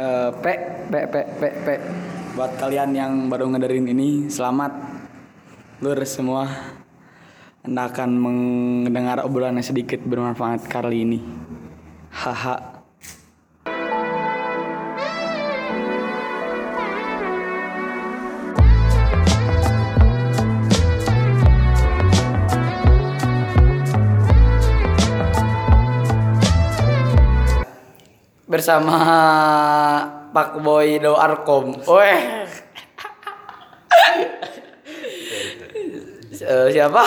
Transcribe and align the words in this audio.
Eh, 0.00 0.30
pe, 0.40 0.54
pe, 0.88 1.00
pe, 1.12 1.20
pe, 1.36 1.48
pe. 1.60 1.74
Buat 2.32 2.56
kalian 2.56 2.96
yang 2.96 3.12
baru 3.28 3.52
ngedengerin 3.52 3.84
ini, 3.92 4.32
selamat. 4.32 4.72
Lur 5.84 6.00
semua. 6.08 6.48
Anda 7.60 7.92
akan 7.92 8.08
mendengar 8.16 9.20
obrolan 9.20 9.60
yang 9.60 9.68
sedikit 9.68 10.00
bermanfaat 10.00 10.64
kali 10.72 11.04
ini. 11.04 11.20
Haha. 12.16 12.69
Bersama 28.50 28.98
Pak 30.34 30.58
Boy 30.58 30.98
Do 30.98 31.14
Arkom. 31.14 31.78
Weh. 31.86 32.20
Eh, 36.40 36.72
siapa? 36.72 37.04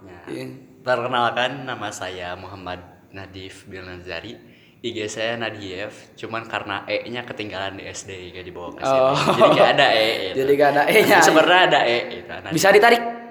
Ya. 0.00 0.48
Perkenalkan 0.80 1.68
nama 1.68 1.92
saya 1.92 2.32
Muhammad 2.40 2.80
Nadif 3.12 3.68
bin 3.68 3.84
Nazari. 3.84 4.32
IG 4.80 5.12
saya 5.12 5.36
Nadiev, 5.36 5.92
cuman 6.16 6.48
karena 6.48 6.82
E-nya 6.88 7.22
ketinggalan 7.28 7.76
di 7.76 7.84
SD 7.84 8.32
gak 8.32 8.48
dibawa 8.48 8.72
ke 8.72 8.80
sini. 8.80 8.96
Oh. 8.98 9.14
Jadi 9.14 9.42
gak 9.54 9.70
ada 9.76 9.88
E. 9.92 10.08
gitu. 10.08 10.34
Jadi 10.40 10.52
gak 10.56 10.70
ada 10.72 10.82
E-nya. 10.88 11.18
Sebenarnya 11.20 11.62
ada 11.68 11.80
E 11.84 11.98
gitu. 12.16 12.32
Bisa 12.48 12.68
ditarik? 12.72 13.21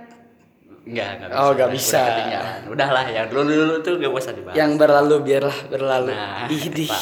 Enggak, 0.91 1.09
enggak 1.16 1.30
bisa. 1.31 1.40
Oh, 1.40 1.52
nggak 1.55 1.70
Udah 1.72 1.77
bisa. 1.80 2.02
ketinggalan. 2.04 2.59
Udahlah, 2.68 3.05
yang 3.08 3.27
dulu-dulu 3.32 3.73
tuh 3.80 3.94
gak 3.95 4.12
usah 4.12 4.34
dibahas. 4.36 4.55
Yang 4.59 4.72
berlalu 4.76 5.16
biarlah 5.23 5.59
berlalu. 5.72 6.12
Nah, 6.12 6.52
Idih. 6.68 6.91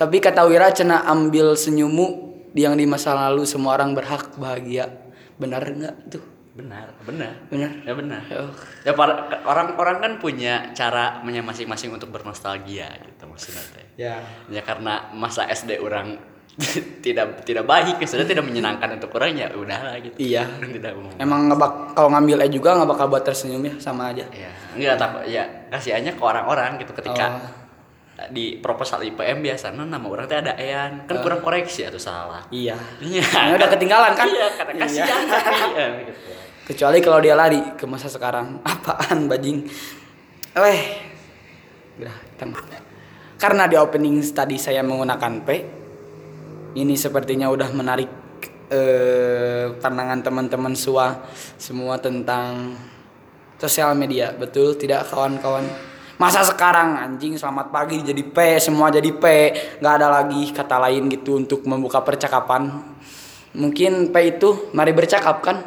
Tapi 0.00 0.16
kata 0.20 0.44
Wira 0.44 0.68
cena 0.70 1.08
ambil 1.08 1.56
senyummu 1.56 2.06
yang 2.52 2.76
di 2.76 2.84
masa 2.84 3.16
lalu 3.16 3.48
semua 3.48 3.80
orang 3.80 3.96
berhak 3.96 4.36
bahagia. 4.36 4.92
Benar 5.40 5.64
nggak 5.64 5.96
tuh? 6.12 6.24
benar, 6.58 6.90
benar. 7.06 7.32
Benar. 7.54 7.70
Ya 7.86 7.94
benar. 7.94 8.22
Oh. 8.34 8.50
Ya 8.82 8.90
orang-orang 9.46 10.02
kan 10.02 10.12
punya 10.18 10.74
caranya 10.74 11.38
masing-masing 11.46 11.94
untuk 11.94 12.10
bernostalgia 12.10 12.98
gitu 12.98 13.30
maksudnya. 13.30 13.62
Ya. 13.94 14.18
ya 14.50 14.62
karena 14.66 15.14
masa 15.14 15.46
SD 15.46 15.78
orang 15.78 16.18
tidak 17.06 17.46
tidak 17.46 17.64
baik 17.64 18.02
sudah 18.02 18.26
tidak 18.26 18.42
menyenangkan 18.42 18.98
untuk 18.98 19.14
orang 19.14 19.36
ya 19.36 19.46
udahlah 19.54 19.94
gitu 20.02 20.16
Iya. 20.18 20.42
Tidak 20.74 20.92
mau 20.98 21.10
Emang 21.20 21.46
nggak 21.46 21.58
bak 21.58 21.72
kalau 21.94 22.10
ngambil 22.10 22.42
E 22.42 22.48
juga 22.50 22.74
nggak 22.74 22.90
bakal 22.90 23.06
buat 23.06 23.22
tersenyum 23.22 23.62
ya 23.62 23.74
sama 23.78 24.10
aja. 24.10 24.26
ya 24.34 24.50
enggak 24.74 24.94
tapi 24.98 25.30
ya 25.30 25.44
kasihannya 25.70 26.18
ke 26.18 26.22
orang-orang 26.22 26.82
gitu 26.82 26.92
ketika 26.96 27.26
Oh. 28.18 28.26
di 28.34 28.58
proposal 28.58 29.06
IPM 29.06 29.46
biasanya 29.46 29.86
nama 29.86 30.02
orang 30.02 30.26
teh 30.26 30.42
ada 30.42 30.58
ean 30.58 31.06
kan 31.06 31.22
kurang 31.22 31.38
koreksi 31.38 31.86
atau 31.86 32.02
salah 32.02 32.42
Iya. 32.50 32.74
iya 33.06 33.54
udah 33.54 33.68
ketinggalan 33.70 34.18
kan? 34.18 34.26
iya 34.26 34.50
karena 34.58 34.72
Iya. 34.74 34.82
kasihan 34.82 35.22
tapi 35.30 35.54
ya, 35.78 35.86
gitu. 36.02 36.20
Kecuali 36.68 37.00
kalau 37.00 37.22
dia 37.24 37.32
lari 37.32 37.62
ke 37.80 37.88
masa 37.88 38.12
sekarang. 38.12 38.60
Apaan 38.60 39.24
bajing? 39.24 39.64
Weh. 40.52 40.80
Udah, 41.96 42.12
Karena 43.40 43.64
di 43.64 43.78
opening 43.80 44.20
tadi 44.36 44.60
saya 44.60 44.84
menggunakan 44.84 45.32
P. 45.46 45.48
Ini 46.78 46.94
sepertinya 46.94 47.50
udah 47.50 47.74
menarik 47.74 48.10
eh, 48.70 49.74
pandangan 49.82 50.22
teman-teman 50.22 50.78
semua 50.78 51.26
semua 51.58 51.98
tentang 51.98 52.78
sosial 53.58 53.98
media. 53.98 54.30
Betul 54.30 54.78
tidak 54.78 55.10
kawan-kawan? 55.10 55.66
Masa 56.22 56.46
sekarang 56.46 56.98
anjing 56.98 57.34
selamat 57.34 57.74
pagi 57.74 58.02
jadi 58.02 58.22
P, 58.22 58.38
semua 58.62 58.90
jadi 58.94 59.10
P. 59.10 59.24
nggak 59.82 59.94
ada 60.02 60.22
lagi 60.22 60.54
kata 60.54 60.78
lain 60.86 61.10
gitu 61.10 61.38
untuk 61.42 61.66
membuka 61.66 62.02
percakapan. 62.02 62.70
Mungkin 63.58 64.14
P 64.14 64.38
itu 64.38 64.70
mari 64.70 64.94
bercakap 64.94 65.42
kan? 65.42 65.58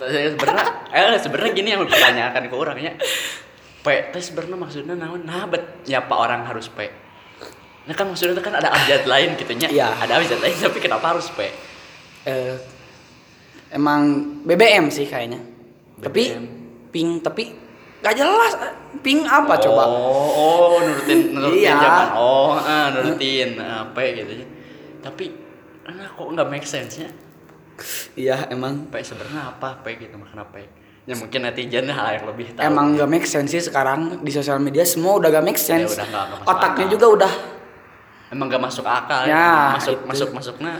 Sebenarnya 0.00 0.84
eh 0.92 1.20
sebenarnya 1.20 1.52
gini 1.52 1.68
yang 1.74 1.82
dipertanyakan 1.84 2.42
ke 2.48 2.54
orangnya 2.54 2.92
P 3.84 3.86
teh 4.14 4.22
sebenarnya 4.22 4.56
maksudnya 4.56 4.94
naon 4.96 5.26
nah 5.28 5.44
bet 5.44 5.84
orang 6.08 6.46
harus 6.48 6.70
P 6.72 7.03
nah 7.84 7.92
kan 7.92 8.08
maksudnya 8.08 8.40
kan 8.40 8.56
ada 8.56 8.72
abjad 8.72 9.04
lain 9.04 9.36
gitu 9.36 9.52
nya 9.60 9.68
Iya. 9.68 9.88
ada 10.00 10.16
abjad 10.16 10.40
lain 10.40 10.56
tapi 10.56 10.78
kenapa 10.80 11.12
harus 11.12 11.28
P 11.28 11.40
eh 12.24 12.56
emang 13.74 14.00
BBM 14.46 14.88
sih 14.88 15.04
kayaknya. 15.04 15.42
Tapi 16.00 16.22
BBM. 16.30 16.46
ping 16.94 17.10
tapi 17.20 17.44
gak 18.00 18.14
jelas 18.14 18.52
ping 19.02 19.24
apa 19.26 19.56
coba? 19.58 19.84
oh 19.88 20.28
oh 20.32 20.76
nurutin 20.80 21.32
nurutin 21.32 21.64
Iya. 21.64 21.76
zaman 21.76 22.08
oh 22.16 22.52
ah, 22.56 22.86
nurutin 22.92 23.56
P 23.92 23.96
gitu 24.16 24.32
nya 24.44 24.46
tapi 25.04 25.24
nah, 25.84 26.08
kok 26.08 26.28
nggak 26.32 26.48
make 26.48 26.64
sense 26.68 27.00
nya 27.00 27.08
Iya 28.14 28.46
emang 28.54 28.86
P 28.88 29.02
sebenarnya 29.02 29.56
apa 29.56 29.82
P 29.82 29.98
gitu 29.98 30.14
makna 30.16 30.46
P 30.48 30.62
ya 31.04 31.12
mungkin 31.20 31.44
netizen 31.44 31.84
hal 31.92 32.16
yang 32.16 32.24
lebih 32.32 32.56
tahu 32.56 32.64
emang 32.64 32.96
gak 32.96 33.10
make 33.12 33.28
sense 33.28 33.52
sih 33.52 33.60
sekarang 33.60 34.24
di 34.24 34.32
sosial 34.32 34.56
media 34.56 34.88
semua 34.88 35.20
udah 35.20 35.28
gak 35.28 35.44
make 35.44 35.60
sense. 35.60 36.00
Ya 36.00 36.08
udah 36.08 36.40
masuk 36.40 36.48
Otaknya 36.48 36.86
juga 36.88 37.06
udah 37.12 37.32
emang 38.34 38.50
gak 38.50 38.58
masuk 38.60 38.82
akal 38.82 39.22
Ya, 39.24 39.78
masuk 39.78 39.94
itu. 39.94 40.04
masuk 40.04 40.28
masuknya 40.34 40.74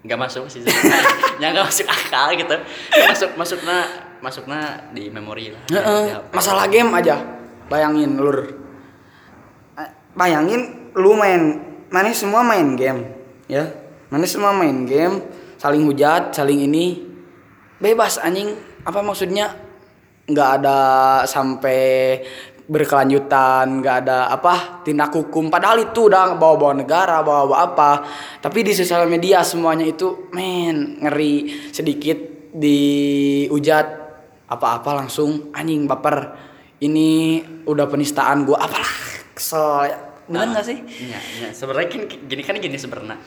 nggak 0.00 0.16
masuk 0.16 0.48
sih 0.48 0.64
yang 1.42 1.52
nggak 1.52 1.66
masuk 1.66 1.84
akal 1.84 2.32
gitu 2.32 2.56
Ya, 2.94 3.04
masuk 3.10 3.30
masuknya 3.36 3.78
masuknya 4.20 4.60
di 4.92 5.10
memori 5.10 5.52
lah 5.52 5.60
Di 5.66 5.76
HP. 5.76 6.30
masalah 6.32 6.64
game 6.66 6.88
aja. 6.94 7.16
Bayangin 7.66 8.16
lur. 8.16 8.38
Eh, 9.76 9.90
Bayangin 10.12 10.92
lu 10.92 11.14
main 11.14 11.42
mana 11.88 12.10
semua 12.10 12.40
main 12.40 12.74
game 12.74 13.00
ya. 13.46 13.66
Mana 14.08 14.26
semua 14.26 14.50
main 14.50 14.84
game, 14.84 15.22
saling 15.54 15.86
hujat, 15.86 16.34
saling 16.34 16.64
ini 16.64 16.98
bebas 17.76 18.18
anjing. 18.18 18.56
Apa 18.82 19.00
maksudnya? 19.00 19.68
nggak 20.26 20.50
ada 20.62 20.78
sampai 21.26 22.22
berkelanjutan, 22.70 23.82
nggak 23.82 23.96
ada 24.06 24.30
apa 24.30 24.86
tindak 24.86 25.10
hukum. 25.10 25.50
Padahal 25.50 25.90
itu 25.90 26.06
udah 26.06 26.38
bawa-bawa 26.38 26.78
negara, 26.78 27.18
bawa-bawa 27.18 27.56
apa. 27.66 27.90
Tapi 28.38 28.62
di 28.62 28.70
sosial 28.70 29.10
media 29.10 29.42
semuanya 29.42 29.82
itu 29.82 30.30
men 30.30 31.02
ngeri 31.02 31.50
sedikit 31.74 32.30
diujat 32.54 33.86
apa-apa 34.46 35.02
langsung 35.02 35.50
anjing 35.50 35.90
baper 35.90 36.34
ini 36.82 37.42
udah 37.66 37.86
penistaan 37.86 38.42
gua 38.42 38.66
apalah 38.66 38.94
kesel 39.34 39.86
bener 40.30 40.46
Nah, 40.46 40.46
nggak 40.54 40.64
sih 40.66 40.78
Iya, 40.78 41.18
iya. 41.42 41.48
Sebenarnya 41.50 41.88
kan 41.90 42.02
gini 42.06 42.42
kan 42.46 42.54
gini 42.62 42.78
sebenarnya. 42.78 43.18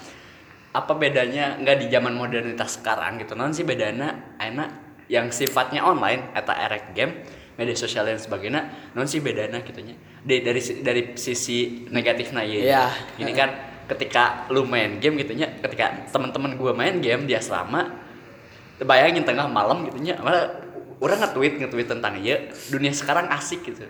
Apa 0.72 0.96
bedanya 0.96 1.60
nggak 1.60 1.78
di 1.84 1.88
zaman 1.92 2.16
modernitas 2.16 2.80
sekarang 2.80 3.20
gitu? 3.20 3.36
Non 3.36 3.52
sih 3.52 3.68
bedanya 3.68 4.36
enak 4.40 4.70
yang 5.12 5.30
sifatnya 5.30 5.84
online 5.84 6.32
atau 6.32 6.56
erek 6.56 6.96
game, 6.96 7.28
media 7.60 7.76
sosial 7.78 8.08
dan 8.08 8.18
sebagainya, 8.18 8.92
non 8.98 9.06
sih 9.06 9.22
bedanya 9.22 9.62
gitunya. 9.62 9.94
Dari 10.24 10.42
dari 10.42 10.62
dari 10.82 11.02
sisi 11.14 11.88
negatifnya 11.90 12.42
ya. 12.46 12.60
Iya. 12.62 12.86
Ini 13.22 13.32
kan 13.36 13.50
ketika 13.90 14.48
lu 14.50 14.66
main 14.66 14.98
game 14.98 15.20
gitunya, 15.20 15.50
ketika 15.62 16.10
teman-teman 16.10 16.56
gua 16.56 16.74
main 16.74 16.98
game 17.04 17.30
dia 17.30 17.44
selama 17.44 17.92
bayangin 18.84 19.24
tengah 19.24 19.46
malam 19.48 19.86
gitunya, 19.86 20.18
malah 20.20 20.50
orang 21.04 21.20
nge-tweet 21.20 21.54
nge-tweet 21.60 21.88
tentang 21.92 22.16
ya 22.24 22.40
dunia 22.72 22.96
sekarang 22.96 23.28
asik 23.28 23.68
gitu 23.68 23.84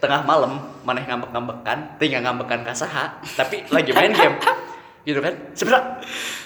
tengah 0.00 0.24
malam 0.24 0.60
maneh 0.84 1.04
ngambek-ngambekan 1.08 2.00
tinggal 2.00 2.20
ngambekan 2.24 2.64
kasaha 2.64 3.20
tapi 3.36 3.64
lagi 3.72 3.92
main 3.96 4.12
game 4.12 4.36
gitu 5.06 5.22
kan 5.22 5.34
sebenarnya 5.54 6.02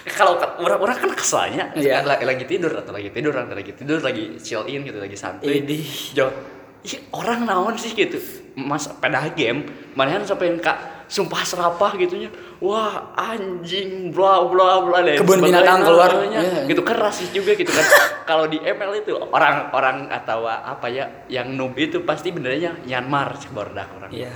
kalau 0.07 0.37
orang-orang 0.61 0.93
kan 0.95 1.11
keselnya 1.11 1.73
Iya. 1.73 2.05
lagi, 2.05 2.29
lagi 2.29 2.45
tidur 2.45 2.69
atau 2.71 2.93
lagi 2.93 3.09
tidur 3.09 3.33
atau 3.33 3.57
lagi 3.57 3.73
tidur 3.73 3.99
lagi 3.99 4.37
chill 4.37 4.69
in 4.69 4.85
gitu 4.85 5.01
lagi 5.01 5.17
santuy 5.17 5.65
Idih. 5.65 6.13
jo 6.13 6.29
ih, 6.81 7.09
orang 7.11 7.49
naon 7.49 7.75
sih 7.75 7.91
gitu 7.91 8.21
mas 8.55 8.85
pada 9.01 9.33
game 9.33 9.65
manehan 9.97 10.21
sampai 10.23 10.61
kak 10.61 10.77
sumpah 11.09 11.43
serapah 11.43 11.97
gitunya 11.97 12.29
wah 12.61 13.17
anjing 13.17 14.13
bla 14.13 14.45
bla 14.45 14.79
bla 14.81 15.03
dan 15.03 15.19
Kebun 15.19 15.41
binatang 15.41 15.83
keluar. 15.83 16.07
Iya, 16.23 16.39
Iya. 16.39 16.61
gitu 16.69 16.85
kan 16.85 16.97
rasis 16.97 17.33
juga 17.33 17.57
gitu 17.57 17.67
kan 17.67 17.83
kalau 18.29 18.45
di 18.45 18.61
ML 18.61 18.93
itu 19.01 19.17
orang-orang 19.17 20.07
atau 20.07 20.45
apa 20.45 20.87
ya 20.87 21.09
yang 21.27 21.51
noob 21.51 21.75
itu 21.75 22.05
pasti 22.05 22.31
benernya 22.31 22.77
Myanmar 22.85 23.41
bordak 23.51 23.89
orang 23.97 24.13
Iya. 24.13 24.31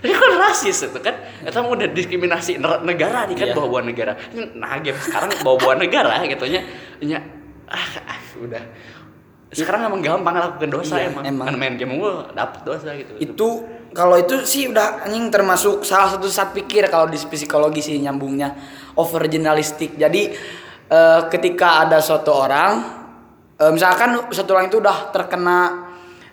Ini 0.00 0.12
kan 0.16 0.32
rasis 0.40 0.88
itu 0.88 0.98
kan. 1.00 1.14
Itu 1.44 1.60
udah 1.60 1.88
diskriminasi 1.92 2.56
negara 2.60 3.28
nih 3.28 3.36
kan 3.36 3.46
Iya. 3.52 3.56
bawa-bawa 3.56 3.82
negara. 3.84 4.12
Nah 4.56 4.80
game 4.80 4.96
sekarang 4.96 5.30
bawa-bawa 5.44 5.76
negara 5.76 6.24
gitu 6.24 6.48
nya. 6.48 6.60
Nya 7.04 7.18
ah, 7.68 7.86
ah, 8.08 8.18
udah. 8.40 8.62
Sekarang 9.50 9.90
emang 9.90 10.00
gampang 10.00 10.38
lakukan 10.38 10.70
dosa 10.70 10.96
Iya, 10.96 11.10
emang. 11.10 11.24
emang. 11.26 11.46
kan 11.52 11.56
main 11.58 11.74
game 11.76 12.00
gua 12.00 12.32
dapet 12.32 12.60
dosa 12.64 12.96
gitu. 12.96 13.12
Itu 13.20 13.48
kalau 13.92 14.16
itu 14.16 14.40
sih 14.46 14.70
udah 14.70 15.04
anjing 15.04 15.28
termasuk 15.28 15.82
salah 15.82 16.08
satu 16.16 16.30
saat 16.30 16.54
pikir 16.56 16.86
kalau 16.88 17.10
di 17.10 17.18
psikologi 17.18 17.84
sih 17.84 18.00
nyambungnya. 18.00 18.56
Over 18.96 19.28
generalistik 19.28 20.00
jadi 20.00 20.32
eh, 20.90 21.20
ketika 21.28 21.84
ada 21.86 22.00
suatu 22.00 22.32
orang 22.32 22.72
eh, 23.60 23.70
misalkan 23.70 24.16
satu 24.32 24.56
orang 24.56 24.72
itu 24.72 24.80
udah 24.80 25.12
terkena 25.12 25.58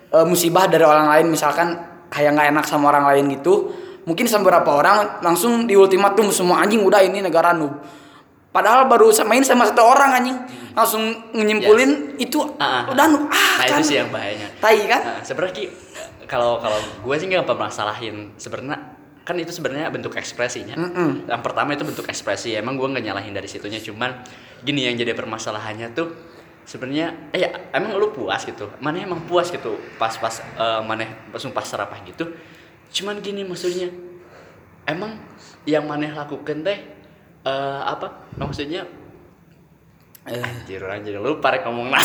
eh, 0.08 0.24
musibah 0.24 0.64
dari 0.66 0.84
orang 0.88 1.06
lain 1.12 1.26
misalkan 1.28 1.97
kayak 2.08 2.36
nggak 2.36 2.48
enak 2.56 2.64
sama 2.64 2.92
orang 2.92 3.04
lain 3.12 3.38
gitu 3.38 3.72
mungkin 4.08 4.24
beberapa 4.24 4.70
orang 4.72 5.20
langsung 5.20 5.68
di 5.68 5.76
ultimatum 5.76 6.32
semua 6.32 6.64
anjing 6.64 6.80
udah 6.80 7.04
ini 7.04 7.20
negara 7.20 7.52
noob. 7.52 7.76
Padahal 8.48 8.88
baru 8.88 9.12
main 9.28 9.44
sama 9.44 9.68
satu 9.68 9.84
orang 9.84 10.16
anjing 10.16 10.36
langsung 10.72 11.28
nyimpulin 11.36 12.16
itu 12.16 12.40
Ah, 12.56 12.88
ah, 12.88 12.96
udah 12.96 13.04
noob. 13.04 13.28
Ah 13.28 13.60
nah 13.60 13.66
kan? 13.68 13.80
itu 13.84 13.92
sih 13.92 13.96
yang 14.00 14.08
bahayanya. 14.08 14.48
Tai 14.56 14.80
kan? 14.88 15.00
Nah, 15.04 15.20
sebenarnya 15.20 15.68
kalau 16.24 16.56
kalau 16.56 16.80
gue 16.80 17.14
sih 17.20 17.28
nggak 17.28 17.44
permasalahin 17.44 18.32
sebenarnya 18.40 18.96
kan 19.28 19.36
itu 19.36 19.52
sebenarnya 19.52 19.92
bentuk 19.92 20.16
ekspresinya. 20.16 20.72
Mm-mm. 20.72 21.28
Yang 21.28 21.42
pertama 21.44 21.76
itu 21.76 21.84
bentuk 21.84 22.08
ekspresi. 22.08 22.56
Emang 22.56 22.80
gue 22.80 22.88
nggak 22.88 23.04
nyalahin 23.04 23.36
dari 23.36 23.44
situnya, 23.44 23.76
cuman 23.84 24.24
gini 24.64 24.88
yang 24.88 24.96
jadi 24.96 25.12
permasalahannya 25.12 25.92
tuh 25.92 26.08
sebenarnya 26.68 27.32
eh 27.32 27.48
ya, 27.48 27.50
emang 27.72 27.96
lu 27.96 28.12
puas 28.12 28.44
gitu. 28.44 28.68
Mana 28.84 29.00
emang 29.00 29.24
puas 29.24 29.48
gitu 29.48 29.80
pas-pas 29.96 30.44
eh, 30.44 30.80
mana 30.84 31.08
langsung 31.32 31.56
pas 31.56 31.64
serapah 31.64 31.96
gitu. 32.04 32.28
Cuman 32.92 33.24
gini 33.24 33.40
maksudnya 33.48 33.88
emang 34.84 35.16
yang 35.64 35.88
mana 35.88 36.12
lakukan 36.12 36.60
teh 36.60 36.78
eh, 37.48 37.80
apa 37.88 38.28
maksudnya 38.36 38.84
Eh, 40.28 40.44
anjir 40.44 40.84
anjir 40.84 41.16
lu 41.16 41.40
parek 41.40 41.64
ngomong 41.64 41.88
nah. 41.88 42.04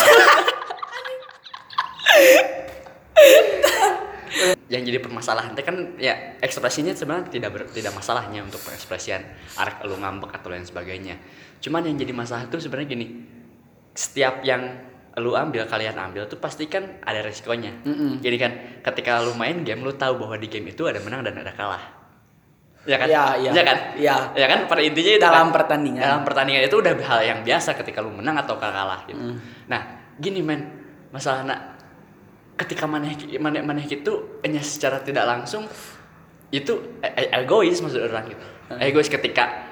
yang 4.72 4.80
jadi 4.80 4.96
permasalahan 4.96 5.52
teh 5.52 5.60
kan 5.60 5.92
ya 6.00 6.40
ekspresinya 6.40 6.96
sebenarnya 6.96 7.28
tidak 7.28 7.50
ber- 7.52 7.68
tidak 7.68 7.92
masalahnya 7.92 8.40
untuk 8.40 8.64
pengekspresian 8.64 9.20
arek 9.60 9.84
lu 9.84 10.00
ngambek 10.00 10.40
atau 10.40 10.48
lain 10.48 10.64
sebagainya 10.64 11.20
cuman 11.60 11.84
yang 11.84 12.00
jadi 12.00 12.16
masalah 12.16 12.48
tuh 12.48 12.64
sebenarnya 12.64 12.96
gini 12.96 13.06
setiap 13.94 14.42
yang 14.42 14.62
lu 15.14 15.30
ambil 15.32 15.62
kalian 15.64 15.94
ambil 15.94 16.26
tuh 16.26 16.36
pasti 16.36 16.66
kan 16.66 16.98
ada 17.00 17.22
resikonya 17.22 17.70
Mm-mm. 17.80 18.18
jadi 18.18 18.36
kan 18.36 18.52
ketika 18.82 19.22
lu 19.22 19.32
main 19.32 19.62
game 19.62 19.80
lu 19.80 19.94
tahu 19.94 20.18
bahwa 20.18 20.34
di 20.34 20.46
game 20.46 20.68
itu 20.68 20.82
ada 20.84 20.98
menang 20.98 21.22
dan 21.22 21.38
ada 21.38 21.50
kalah 21.50 21.78
ya 22.82 22.98
kan 22.98 23.06
Iya, 23.06 23.24
iya. 23.38 23.50
Ya 23.50 23.62
kan 23.64 23.78
Iya. 23.94 24.16
ya 24.34 24.46
kan 24.46 24.58
pada 24.66 24.82
intinya 24.82 25.12
itu 25.12 25.22
Dalam 25.22 25.48
kan. 25.48 25.54
pertandingan. 25.54 26.02
dalam 26.02 26.20
pertandingan 26.20 26.62
itu 26.62 26.76
udah 26.76 26.92
hal 27.00 27.20
yang 27.22 27.38
biasa 27.40 27.72
ketika 27.74 27.98
lu 27.98 28.10
menang 28.10 28.36
atau 28.36 28.58
kalah 28.58 29.06
gitu 29.06 29.22
Mm. 29.22 29.38
nah 29.64 29.80
gini 30.14 30.42
men 30.42 30.60
masalah 31.08 31.46
nak 31.46 31.60
ketika 32.54 32.84
maneh 32.84 33.14
maneh 33.38 33.62
maneh 33.62 33.86
gitu 33.86 34.42
hanya 34.42 34.60
secara 34.60 34.98
tidak 34.98 35.24
langsung 35.24 35.64
itu 36.50 36.70
e- 37.00 37.14
e- 37.16 37.30
egois 37.36 37.78
maksud 37.78 38.02
orang 38.04 38.26
gitu 38.28 38.44
egois 38.78 39.06
ketika 39.06 39.63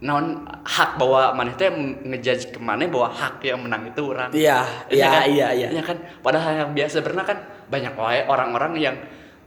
non 0.00 0.48
hak 0.64 0.96
bahwa 0.96 1.36
maneh 1.36 1.52
teh 1.60 1.68
ngejudge 2.08 2.56
ke 2.56 2.58
maneh 2.60 2.88
bahwa 2.88 3.12
hak 3.12 3.44
yang 3.44 3.60
menang 3.60 3.84
itu 3.84 4.00
orang 4.08 4.32
Iya, 4.32 4.64
Iya 4.88 4.96
iya, 4.96 5.08
kan? 5.12 5.22
iya, 5.28 5.48
iya. 5.52 5.68
Iya 5.76 5.82
kan 5.84 5.96
padahal 6.24 6.52
yang 6.56 6.70
biasa 6.72 7.04
sebenarnya 7.04 7.26
kan 7.28 7.38
banyak 7.68 7.92
orang-orang 8.24 8.72
yang 8.80 8.96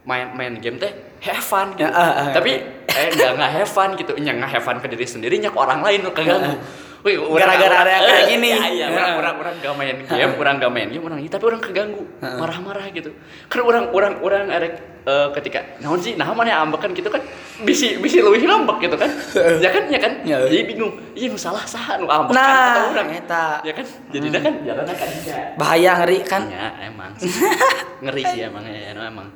main 0.05 0.29
main 0.35 0.53
game 0.61 0.77
teh 0.77 0.91
have 1.25 1.41
fun 1.41 1.73
gitu. 1.73 1.87
Ya, 1.87 1.95
ah, 1.95 2.29
ah. 2.29 2.31
tapi 2.35 2.59
eh 2.85 3.07
nggak 3.17 3.31
nggak 3.39 3.51
have 3.55 3.71
fun 3.71 3.89
gitu 3.97 4.13
nggak 4.13 4.51
have 4.53 4.63
fun 4.63 4.77
ke 4.77 4.87
diri 4.91 5.07
sendiri 5.07 5.35
nya 5.41 5.49
ke 5.49 5.57
orang 5.57 5.81
lain 5.81 6.05
keganggu 6.11 6.59
Wih, 7.03 7.19
Gara-gara 7.19 7.75
ada 7.83 7.91
yang 7.91 8.03
kayak 8.05 8.25
gini. 8.29 8.47
Iya, 8.47 8.67
iya, 8.79 8.85
orang 8.87 9.03
Ya. 9.03 9.15
orang 9.19 9.35
orang 9.35 9.53
gak 9.59 9.73
main 9.75 9.95
game, 10.01 10.33
orang 10.33 10.55
gak 10.55 10.71
main 10.71 10.87
game, 10.87 11.03
orang 11.03 11.19
ini 11.19 11.27
tapi 11.27 11.43
orang 11.45 11.59
keganggu, 11.59 12.03
marah-marah 12.17 12.87
gitu. 12.89 13.11
Kan 13.45 13.59
orang 13.61 13.91
orang 13.91 14.13
orang 14.19 14.47
erek 14.49 14.73
eh, 15.03 15.27
ketika 15.35 15.59
naon 15.77 15.99
sih, 15.99 16.15
nah 16.15 16.31
mana 16.31 16.63
ambekan 16.63 16.95
gitu 16.95 17.11
kan, 17.11 17.19
bisi 17.59 17.99
bisi 17.99 18.23
lebih 18.23 18.47
ngambek 18.47 18.87
gitu 18.87 18.95
kan, 18.95 19.11
ya 19.59 19.67
kan 19.67 19.83
ya 19.87 19.99
kan, 19.99 20.13
Ya. 20.23 20.47
jadi 20.47 20.63
bingung, 20.63 20.95
iya 21.11 21.27
nu 21.27 21.35
salah 21.35 21.67
sah 21.67 21.99
nu 21.99 22.07
ambekan 22.07 22.39
Nah, 22.39 22.71
atau 22.71 22.95
orang, 22.95 23.07
eta. 23.11 23.59
ya 23.61 23.73
kan, 23.73 23.83
jadi 24.07 24.27
kan 24.31 24.53
jalan 24.63 24.83
kan 24.87 24.95
enggak. 25.03 25.59
bahaya 25.59 25.91
ngeri 25.99 26.19
kan 26.23 26.43
Ya 26.47 26.71
emang 26.81 27.11
ngeri 28.03 28.23
sih 28.25 28.39
emang 28.41 28.63
ya 28.63 28.95
emang. 28.95 29.27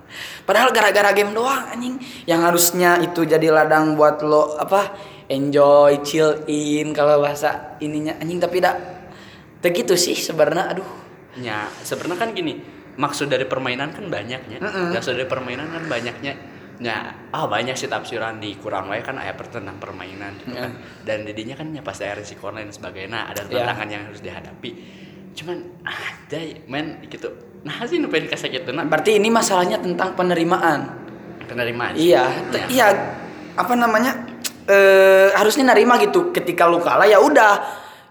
Padahal 0.44 0.72
gara-gara 0.72 1.12
game 1.12 1.36
doang 1.36 1.68
anjing 1.68 2.00
yang 2.24 2.40
harusnya 2.40 3.04
itu 3.04 3.28
jadi 3.28 3.52
ladang 3.52 4.00
buat 4.00 4.24
lo 4.24 4.56
apa 4.56 4.96
enjoy 5.28 6.02
chill 6.02 6.44
in 6.46 6.92
kalau 6.92 7.20
bahasa 7.20 7.76
ininya 7.78 8.16
anjing 8.18 8.38
tapi 8.38 8.58
tidak 8.58 8.76
begitu 9.60 9.94
sih 9.94 10.14
sebenarnya 10.14 10.72
aduh 10.72 10.90
Ya 11.38 11.70
sebenarnya 11.80 12.18
kan 12.18 12.30
gini, 12.34 12.58
maksud 12.98 13.30
dari 13.30 13.46
permainan 13.46 13.94
kan 13.94 14.10
banyaknya, 14.10 14.58
Mm-mm. 14.58 14.90
maksud 14.90 15.14
dari 15.14 15.30
permainan 15.30 15.70
kan 15.70 15.86
banyaknya. 15.86 16.34
Ya, 16.78 16.98
ah 17.30 17.46
banyak 17.46 17.74
sih 17.74 17.86
tafsiran 17.86 18.38
di 18.38 18.54
Quran 18.54 18.86
wae 18.86 19.02
kan 19.02 19.14
ayat 19.16 19.38
tentang 19.44 19.78
permainan 19.78 20.34
gitu 20.40 20.58
kan. 20.58 20.74
Dan 21.02 21.26
didinya 21.26 21.54
kan 21.54 21.70
ya 21.70 21.82
pasti 21.82 22.06
ada 22.06 22.18
risiko 22.18 22.50
lain 22.50 22.66
dan 22.66 22.74
sebagainya, 22.74 23.30
ada 23.30 23.46
Ya. 23.46 23.70
tantangan 23.70 23.86
yang 23.88 24.04
harus 24.06 24.18
dihadapi. 24.20 24.72
Cuman 25.32 25.58
ada 25.86 26.40
men 26.66 27.06
gitu. 27.06 27.30
Nah 27.62 27.86
sih 27.86 27.98
nu 27.98 28.10
pengen 28.10 28.30
kasih 28.30 28.50
gitu 28.50 28.70
nah 28.72 28.82
berarti 28.82 29.14
ini 29.14 29.30
masalahnya 29.30 29.78
tentang 29.78 30.14
penerimaan 30.14 30.90
penerimaan. 31.44 31.94
iya 31.94 32.34
te- 32.50 32.66
Ya. 32.66 32.66
iya 32.68 32.88
apa 33.54 33.74
namanya 33.74 34.37
eh 34.68 35.32
harusnya 35.32 35.64
nerima 35.66 35.96
gitu 35.98 36.30
ketika 36.30 36.68
lu 36.68 36.78
kalah 36.78 37.08
ya 37.08 37.18
udah 37.18 37.54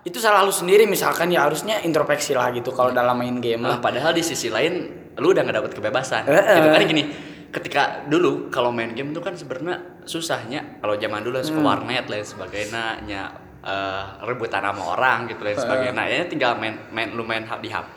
itu 0.03 0.17
salah 0.17 0.41
lu 0.41 0.51
sendiri 0.51 0.87
misalkan 0.87 1.29
ya 1.29 1.45
harusnya 1.45 1.83
introspeksi 1.83 2.33
lah 2.33 2.49
gitu 2.51 2.71
kalau 2.71 2.91
dalam 2.91 3.13
main 3.13 3.37
game 3.39 3.61
Nah, 3.61 3.77
lah 3.77 3.79
padahal 3.79 4.11
di 4.11 4.23
sisi 4.23 4.49
lain 4.49 4.89
lu 5.17 5.33
udah 5.33 5.43
gak 5.43 5.57
dapet 5.57 5.73
kebebasan. 5.75 6.29
Gitu 6.29 6.69
kan 6.71 6.81
gini, 6.85 7.03
ketika 7.49 7.83
dulu 8.07 8.47
kalau 8.49 8.69
main 8.71 8.93
game 8.93 9.11
tuh 9.11 9.21
kan 9.21 9.33
sebenarnya 9.33 10.05
susahnya 10.05 10.79
kalau 10.79 10.95
zaman 10.95 11.21
dulu 11.21 11.41
ke 11.41 11.51
Hmm. 11.51 11.65
warnet 11.65 12.07
lain 12.07 12.23
sebagainya 12.23 13.01
nya 13.03 13.23
eh, 13.61 14.05
rebutan 14.23 14.63
sama 14.63 14.95
orang 14.95 15.27
gitu 15.27 15.43
lain 15.43 15.59
sebagainya. 15.59 16.03
Ya 16.07 16.23
tinggal 16.25 16.55
main 16.55 16.79
main 16.89 17.11
lu 17.11 17.27
main 17.27 17.43
di 17.59 17.67
HP, 17.67 17.97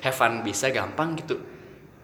have 0.00 0.16
fun 0.16 0.40
bisa 0.40 0.70
gampang 0.70 1.12
gitu. 1.14 1.36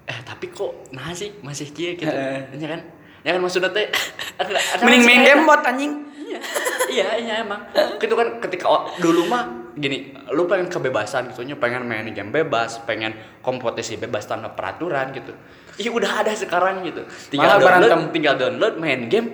Eh 0.04 0.20
tapi 0.22 0.52
kok 0.52 0.92
nah 0.92 1.08
sih 1.12 1.40
masih 1.40 1.72
kia 1.72 1.96
gitu. 1.96 2.12
Ya 2.52 2.68
kan? 2.68 2.80
Ya 3.28 3.36
kan 3.36 3.44
maksudnya 3.44 3.68
teh. 3.76 3.92
Mending 4.88 5.04
main 5.04 5.20
game 5.20 5.42
bot 5.44 5.60
anjing. 5.60 5.92
Iya. 6.16 6.40
Iya 6.88 7.20
iya 7.20 7.34
emang. 7.44 7.60
Itu 8.00 8.16
kan 8.16 8.40
ketika 8.40 8.96
dulu 8.96 9.28
mah 9.28 9.44
gini 9.76 10.16
lu 10.32 10.48
pengen 10.48 10.72
kebebasan 10.72 11.28
gitu 11.28 11.44
pengen 11.60 11.84
main 11.84 12.08
game 12.16 12.32
bebas 12.32 12.80
pengen 12.88 13.12
kompetisi 13.44 14.00
bebas 14.00 14.24
tanpa 14.24 14.56
peraturan 14.56 15.12
gitu. 15.12 15.36
Iya 15.76 15.92
udah 15.92 16.24
ada 16.24 16.32
sekarang 16.32 16.88
gitu. 16.88 17.04
Tinggal 17.28 17.60
Malah 17.60 17.60
download 17.60 17.90
berantem. 17.92 18.12
tinggal 18.16 18.34
download 18.40 18.74
main 18.80 19.04
game 19.12 19.28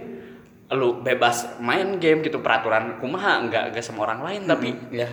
lu 0.75 0.99
bebas 0.99 1.63
main 1.63 2.03
game 2.03 2.27
gitu 2.27 2.43
peraturan 2.43 2.99
kumaha 2.99 3.39
enggak 3.39 3.71
enggak 3.71 3.85
sama 3.87 4.11
orang 4.11 4.27
lain 4.27 4.43
tapi 4.51 4.75
ya 4.91 5.07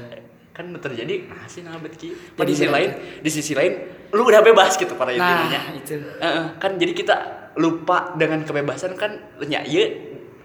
kan 0.52 0.66
terjadi 0.82 1.30
nah 1.30 1.46
sih 1.46 1.62
nah 1.62 1.78
bet 1.78 1.94
ki. 1.94 2.10
Di 2.34 2.54
sisi 2.58 2.66
lain 2.66 2.90
di 3.22 3.30
sisi 3.30 3.54
lain 3.54 3.74
lu 4.18 4.26
udah 4.26 4.42
bebas 4.42 4.74
gitu 4.82 4.98
pada 4.98 5.14
nah 5.14 5.46
intinya. 5.46 5.62
itu. 5.78 5.94
Heeh, 5.94 6.46
kan 6.58 6.74
jadi 6.82 6.92
kita 6.98 7.16
lupa 7.60 8.16
dengan 8.16 8.44
kebebasan 8.48 8.96
kan 8.96 9.12
ya 9.44 9.64
iya 9.66 9.92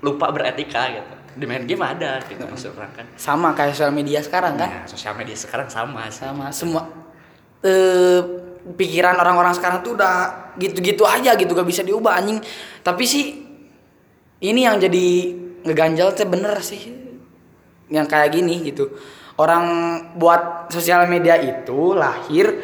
lupa 0.03 0.31
beretika 0.35 0.91
gitu. 0.91 1.15
Di 1.37 1.45
main 1.45 1.69
game 1.69 1.85
ada 1.85 2.17
gitu 2.25 2.43
maksud 2.49 2.73
orang 2.75 2.93
kan. 2.97 3.07
Sama 3.21 3.53
kayak 3.53 3.77
sosial 3.77 3.93
media 3.93 4.25
sekarang 4.25 4.57
kan? 4.57 4.69
Nah 4.69 4.85
sosial 4.89 5.13
media 5.15 5.37
sekarang 5.37 5.69
sama 5.69 6.09
sih. 6.09 6.25
Sama 6.25 6.49
semua 6.49 6.89
eh 7.61 8.21
pikiran 8.67 9.15
orang-orang 9.21 9.55
sekarang 9.55 9.85
tuh 9.85 9.95
udah 9.95 10.51
gitu-gitu 10.59 11.07
aja 11.07 11.39
gitu 11.39 11.53
gak 11.53 11.69
bisa 11.69 11.85
diubah 11.87 12.19
anjing. 12.19 12.41
Tapi 12.83 13.05
sih 13.07 13.25
ini 14.43 14.61
yang 14.65 14.81
jadi 14.81 15.07
ngeganjal 15.67 16.15
teh 16.17 16.27
bener 16.27 16.57
sih 16.65 16.95
yang 17.93 18.09
kayak 18.09 18.35
gini 18.35 18.67
gitu. 18.67 18.91
Orang 19.37 19.65
buat 20.17 20.73
sosial 20.73 21.05
media 21.07 21.37
itu 21.37 21.93
lahir 21.93 22.57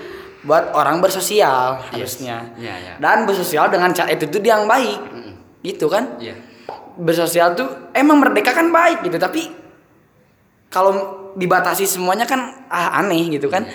buat 0.42 0.74
orang 0.74 0.98
bersosial 0.98 1.78
harusnya. 1.94 2.50
Iya, 2.58 2.74
iya. 2.82 2.94
dan 2.98 3.24
bersosial 3.24 3.70
dengan 3.70 3.94
cara 3.94 4.10
itu 4.10 4.26
tuh 4.26 4.42
dia 4.42 4.58
yang 4.58 4.66
baik. 4.66 4.98
Mm-mm. 4.98 5.34
gitu 5.62 5.86
kan? 5.86 6.18
Iya. 6.18 6.34
Bersosial 6.98 7.54
tuh 7.54 7.94
emang 7.94 8.18
merdeka 8.18 8.50
kan 8.50 8.68
baik 8.68 9.06
gitu 9.06 9.16
tapi 9.16 9.48
kalau 10.68 10.92
dibatasi 11.38 11.86
semuanya 11.86 12.26
kan 12.26 12.66
ah, 12.66 12.98
aneh 12.98 13.30
gitu 13.30 13.46
kan? 13.46 13.70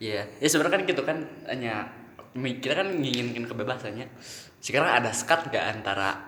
Iya. 0.00 0.24
Ya 0.40 0.48
sebenarnya 0.48 0.80
kan 0.80 0.82
gitu 0.88 1.02
kan 1.04 1.16
hanya 1.44 1.92
kita 2.38 2.72
kan 2.72 2.88
nginginkan 2.88 3.44
kebebasannya. 3.44 4.08
Sekarang 4.58 4.90
ada 4.90 5.12
sekat 5.12 5.52
gak 5.52 5.64
antara 5.76 6.18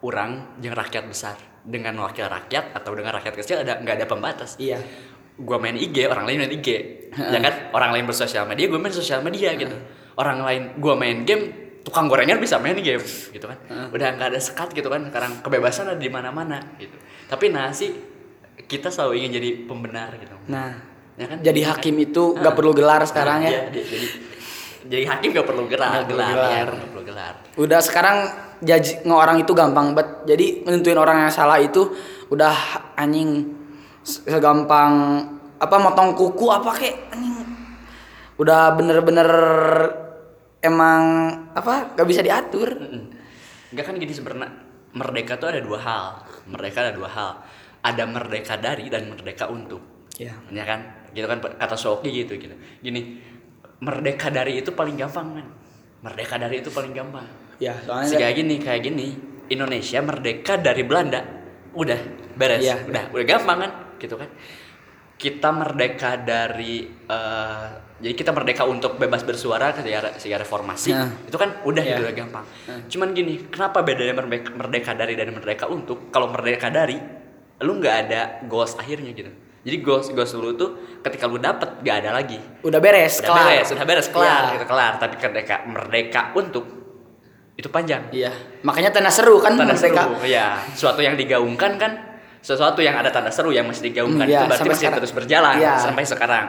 orang 0.00 0.58
yang 0.64 0.72
rakyat 0.72 1.04
besar? 1.06 1.36
Dengan 1.60 1.92
wakil 2.00 2.24
rakyat 2.24 2.72
atau 2.72 2.96
dengan 2.96 3.20
rakyat 3.20 3.36
kecil 3.36 3.60
ada 3.60 3.76
nggak 3.84 4.00
ada 4.00 4.06
pembatas? 4.08 4.56
Iya 4.56 4.80
gua 5.40 5.56
main 5.56 5.74
IG 5.74 6.04
orang 6.04 6.24
lain 6.24 6.38
main 6.40 6.52
IG 6.52 6.68
ya 7.10 7.38
kan? 7.40 7.54
Orang 7.72 7.90
lain 7.90 8.04
bersosial 8.04 8.44
media 8.44 8.66
gue 8.66 8.78
main 8.78 8.92
sosial 8.92 9.20
media 9.20 9.50
gitu. 9.54 9.74
Orang 10.14 10.44
lain 10.44 10.76
gua 10.76 10.94
main 10.94 11.24
game 11.24 11.50
tukang 11.80 12.06
gorengan 12.06 12.36
bisa 12.36 12.60
main 12.60 12.76
game 12.76 13.00
gitu 13.02 13.44
kan. 13.44 13.58
Udah 13.90 14.14
nggak 14.14 14.28
ada 14.30 14.40
sekat 14.40 14.70
gitu 14.70 14.86
kan 14.86 15.08
sekarang 15.08 15.40
kebebasan 15.40 15.90
ada 15.90 15.98
di 15.98 16.06
mana-mana 16.06 16.60
gitu. 16.76 16.94
Tapi 17.26 17.48
nasi 17.48 17.90
kita 18.60 18.92
selalu 18.92 19.18
ingin 19.18 19.30
jadi 19.34 19.48
pembenar 19.64 20.14
gitu. 20.14 20.36
Nah 20.46 20.76
ya 21.16 21.26
kan? 21.26 21.38
jadi 21.42 21.60
hakim 21.66 21.96
itu 21.98 22.32
gak 22.32 22.54
perlu 22.54 22.72
gelar 22.72 23.02
sekarang 23.04 23.44
ya? 23.44 23.50
Iya, 23.50 23.62
di- 23.68 23.84
jadi 23.84 24.06
jadi 24.80 25.04
hakim 25.06 25.28
gak 25.34 25.46
perlu 25.46 25.64
gelar 25.66 25.90
Nggak 25.92 26.06
perlu 26.06 26.16
gelar, 26.16 26.32
gelar. 26.32 26.48
ya, 26.48 26.62
nggak 26.64 26.88
perlu 26.88 27.04
gelar. 27.04 27.34
Udah 27.58 27.80
sekarang 27.82 28.16
jaji 28.60 28.92
orang 29.04 29.36
itu 29.40 29.52
gampang 29.52 29.92
banget 29.92 30.08
jadi 30.28 30.46
nentuin 30.64 30.96
orang 30.96 31.26
yang 31.26 31.32
salah 31.32 31.56
itu 31.56 31.92
udah 32.28 32.54
anjing 32.94 33.59
segampang 34.04 34.92
apa 35.60 35.76
motong 35.76 36.16
kuku 36.16 36.46
apa 36.48 36.70
kek 36.72 36.96
anjing. 37.12 37.50
Udah 38.40 38.72
bener-bener 38.72 39.30
emang 40.64 41.02
apa 41.52 41.92
gak 41.92 42.08
bisa 42.08 42.24
diatur. 42.24 42.72
Mm-mm. 42.80 43.04
Nggak 43.70 43.84
kan 43.84 43.94
gini 44.00 44.12
sebenarnya 44.16 44.50
merdeka 44.96 45.36
tuh 45.36 45.52
ada 45.52 45.60
dua 45.60 45.78
hal. 45.84 46.04
Merdeka 46.48 46.88
ada 46.88 46.92
dua 46.96 47.08
hal. 47.12 47.30
Ada 47.80 48.04
merdeka 48.08 48.56
dari 48.56 48.88
dan 48.88 49.12
merdeka 49.12 49.52
untuk. 49.52 50.08
Ya 50.16 50.32
ya 50.48 50.64
kan? 50.64 51.12
Gitu 51.12 51.28
kan 51.28 51.38
kata 51.44 51.76
Soki 51.76 52.08
gitu 52.24 52.40
gitu. 52.40 52.56
Gini 52.80 53.20
merdeka 53.80 54.32
dari 54.32 54.60
itu 54.60 54.72
paling 54.72 54.96
gampang 54.96 55.28
kan 55.36 55.46
merdeka 56.00 56.40
dari 56.40 56.64
itu 56.64 56.72
paling 56.72 56.92
gampang. 56.96 57.28
Ya 57.60 57.76
soalnya 57.84 58.16
kayak 58.16 58.34
gini 58.40 58.56
kayak 58.56 58.80
gini 58.80 59.06
Indonesia 59.52 60.00
merdeka 60.00 60.56
dari 60.56 60.82
Belanda. 60.84 61.20
Udah 61.76 62.00
beres. 62.36 62.64
Iya. 62.64 62.88
udah 62.88 63.04
udah 63.12 63.26
gampang 63.28 63.58
kan 63.60 63.72
gitu 64.00 64.16
kan. 64.16 64.32
Kita 65.14 65.52
merdeka 65.52 66.16
dari 66.16 66.80
eh, 66.88 67.66
jadi 68.00 68.14
kita 68.16 68.32
merdeka 68.32 68.64
untuk 68.64 68.96
bebas 68.96 69.20
bersuara 69.20 69.76
ketika 69.76 70.16
reformasi 70.40 70.88
Nah. 70.90 71.12
itu 71.22 71.36
kan 71.36 71.60
udah 71.60 71.84
Iya. 71.84 72.00
gitu 72.00 72.16
gampang. 72.16 72.44
Cuman 72.88 73.12
gini 73.12 73.44
kenapa 73.46 73.84
bedanya 73.84 74.16
merdeka, 74.16 74.48
merdeka 74.50 74.96
dari 74.96 75.12
dan 75.12 75.28
merdeka 75.30 75.68
untuk? 75.68 76.08
Kalau 76.08 76.32
merdeka 76.32 76.72
dari 76.72 76.96
lu 77.60 77.76
nggak 77.76 77.96
ada 78.02 78.20
goals 78.48 78.72
akhirnya 78.74 79.12
gitu. 79.12 79.28
Jadi 79.60 79.76
goals 79.84 80.08
goals 80.08 80.32
lu 80.32 80.56
tuh 80.56 80.70
ketika 81.04 81.28
lu 81.28 81.36
dapet 81.36 81.84
gak 81.84 82.00
ada 82.00 82.16
lagi. 82.16 82.40
Udah 82.64 82.80
beres 82.80 83.20
udah 83.20 83.28
kelar. 83.28 83.44
beres 83.44 83.68
udah 83.68 83.84
beres 83.84 84.08
kelar 84.08 84.42
Iya. 84.48 84.52
gitu 84.56 84.64
kelar. 84.64 84.92
Tapi 84.96 85.14
ketika 85.20 85.56
merdeka 85.68 86.22
untuk 86.32 86.64
itu 87.52 87.68
panjang. 87.68 88.08
Iya. 88.08 88.32
Makanya 88.64 88.88
tanda 88.88 89.12
seru 89.12 89.36
kan 89.36 89.52
merdeka. 89.52 90.08
seru 90.08 90.24
ya 90.24 90.56
sesuatu 90.72 91.04
yang 91.04 91.12
digaungkan 91.12 91.76
kan 91.76 92.09
sesuatu 92.40 92.80
yang 92.80 92.96
ada 92.96 93.08
tanda 93.08 93.28
seru 93.28 93.50
yang 93.50 93.64
masih 93.64 93.86
digaungkan 93.86 94.24
Hmm, 94.24 94.32
iya, 94.32 94.40
itu 94.40 94.48
berarti 94.48 94.64
masih 94.66 94.80
sekarang. 94.80 94.98
terus 94.98 95.12
berjalan 95.12 95.56
Iya. 95.56 95.74
sampai 95.78 96.04
sekarang 96.04 96.44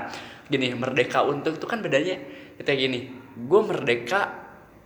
gini 0.48 0.68
merdeka 0.74 1.20
untuk 1.22 1.54
itu 1.54 1.66
kan 1.66 1.80
bedanya 1.80 2.16
kayak 2.58 2.80
gini 2.80 3.00
gue 3.38 3.62
merdeka 3.62 4.22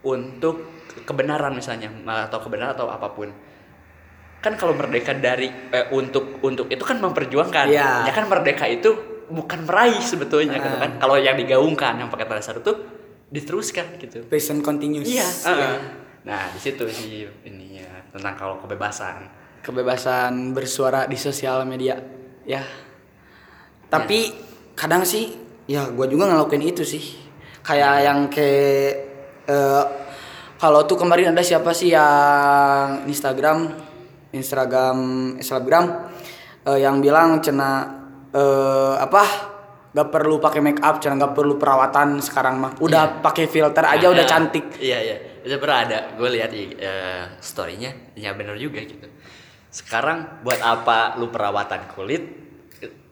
untuk 0.01 0.65
kebenaran 1.01 1.51
misalnya 1.51 1.89
atau 2.25 2.39
kebenaran 2.39 2.71
atau 2.71 2.87
apa 2.87 3.09
pun 3.09 3.29
kan 4.37 4.53
kalau 4.53 4.73
merdeka 4.73 5.11
dari 5.11 5.49
eh, 5.69 5.89
untuk 5.89 6.37
untuk 6.39 6.65
itu 6.67 6.81
kan 6.81 6.97
memperjuangkan 6.99 7.65
Iya. 7.67 8.05
ya 8.05 8.11
kan 8.11 8.25
merdeka 8.25 8.65
itu 8.65 8.93
bukan 9.25 9.65
meraih 9.65 9.97
sebetulnya 9.99 10.55
Ah. 10.55 10.77
kan 10.79 10.91
kalau 10.99 11.17
yang 11.17 11.33
digaungkan 11.33 11.97
yang 11.97 12.09
pakai 12.09 12.25
tanda 12.25 12.41
seru 12.41 12.61
tuh 12.61 12.77
diteruskan 13.27 13.97
gitu 13.97 14.21
present 14.23 14.61
continuous 14.61 15.05
Iya. 15.07 15.21
Ya. 15.21 15.29
heeh. 15.47 15.75
Nah 16.23 16.41
di 16.47 16.59
situ 16.59 16.85
sih 16.87 17.25
ininya 17.43 17.85
tentang 18.09 18.33
kalau 18.33 18.55
kebebasan. 18.59 19.44
Kebebasan 19.65 20.53
bersuara 20.53 21.09
di 21.09 21.17
sosial 21.17 21.65
media 21.65 21.97
ya 22.45 22.61
tapi 23.89 24.29
kadang 24.77 25.01
sih 25.01 25.33
ya 25.65 25.89
gue 25.89 26.05
juga 26.05 26.29
ngelakuin 26.29 26.61
itu 26.69 26.85
sih 26.85 27.01
kayak 27.65 27.95
yang 28.05 28.19
kayak 28.29 28.89
eh, 29.49 29.83
kalau 30.61 30.85
tuh 30.85 31.01
kemarin 31.01 31.33
ada 31.33 31.41
siapa 31.41 31.73
sih 31.73 31.89
yang 31.89 33.09
Instagram 33.09 33.73
Instagram 34.29 34.97
Instagram 35.41 35.85
eh, 36.69 36.79
yang 36.85 37.01
bilang 37.01 37.41
cina 37.41 37.89
eh, 38.29 38.93
apa 39.01 39.23
gak 39.95 40.11
perlu 40.11 40.37
pakai 40.37 40.61
make 40.61 40.83
up 40.83 41.01
cina 41.01 41.17
gak 41.17 41.33
perlu 41.33 41.57
perawatan 41.57 42.21
sekarang 42.21 42.61
mah 42.61 42.71
udah 42.77 43.23
pakai 43.23 43.49
filter 43.49 43.81
aja 43.81 44.11
udah 44.11 44.25
Nah, 44.27 44.29
cantik 44.37 44.65
Iya 44.77 44.99
iya. 45.01 45.17
Itu 45.45 45.61
pernah 45.61 45.85
ada. 45.85 45.99
Gue 46.17 46.33
lihat 46.33 46.49
eh, 46.57 47.23
storynya. 47.37 48.17
Ya 48.17 48.33
benar 48.33 48.57
juga 48.57 48.81
gitu. 48.81 49.05
Sekarang 49.75 50.39
buat 50.47 50.63
apa 50.63 51.19
lu 51.19 51.27
perawatan 51.27 51.91
kulit? 51.91 52.23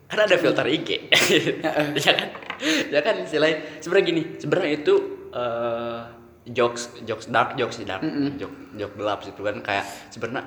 Kan 0.08 0.24
ada 0.24 0.36
filter 0.40 0.64
IG. 0.64 1.12
ya 2.00 2.12
kan? 2.16 2.28
Ya 2.88 3.00
kan 3.04 3.14
istilahnya. 3.20 3.84
Sebenarnya 3.84 4.06
gini. 4.08 4.22
Sebenarnya 4.40 4.72
itu 4.80 4.94
eh, 5.36 6.00
jokes 6.48 7.04
jokes 7.04 7.28
dark 7.32 7.56
jokes 7.56 7.80
dark 7.84 8.04
joke 8.36 8.56
joke 8.76 8.94
gelap 9.00 9.24
gitu 9.24 9.40
kan 9.40 9.56
kayak 9.64 9.84
sebenarnya 10.12 10.44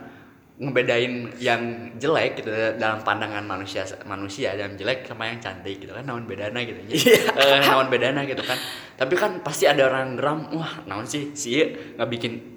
ngebedain 0.57 1.37
yang 1.37 1.93
jelek 2.01 2.41
gitu 2.41 2.49
dalam 2.81 3.05
pandangan 3.05 3.45
manusia 3.45 3.85
manusia 4.09 4.57
yang 4.57 4.73
jelek 4.73 5.05
sama 5.05 5.29
yang 5.29 5.37
cantik 5.37 5.77
gitu 5.77 5.93
kan 5.93 6.01
naon 6.01 6.25
bedana 6.25 6.57
gitu 6.65 6.81
eh, 6.97 7.61
naon 7.61 7.93
bedana 7.93 8.25
gitu 8.25 8.41
kan 8.41 8.57
tapi 8.97 9.13
kan 9.13 9.41
pasti 9.45 9.69
ada 9.69 9.85
orang 9.85 10.17
geram 10.17 10.49
wah 10.57 10.81
naon 10.89 11.05
sih 11.05 11.37
sih 11.37 11.61
nggak 11.97 12.09
bikin 12.09 12.56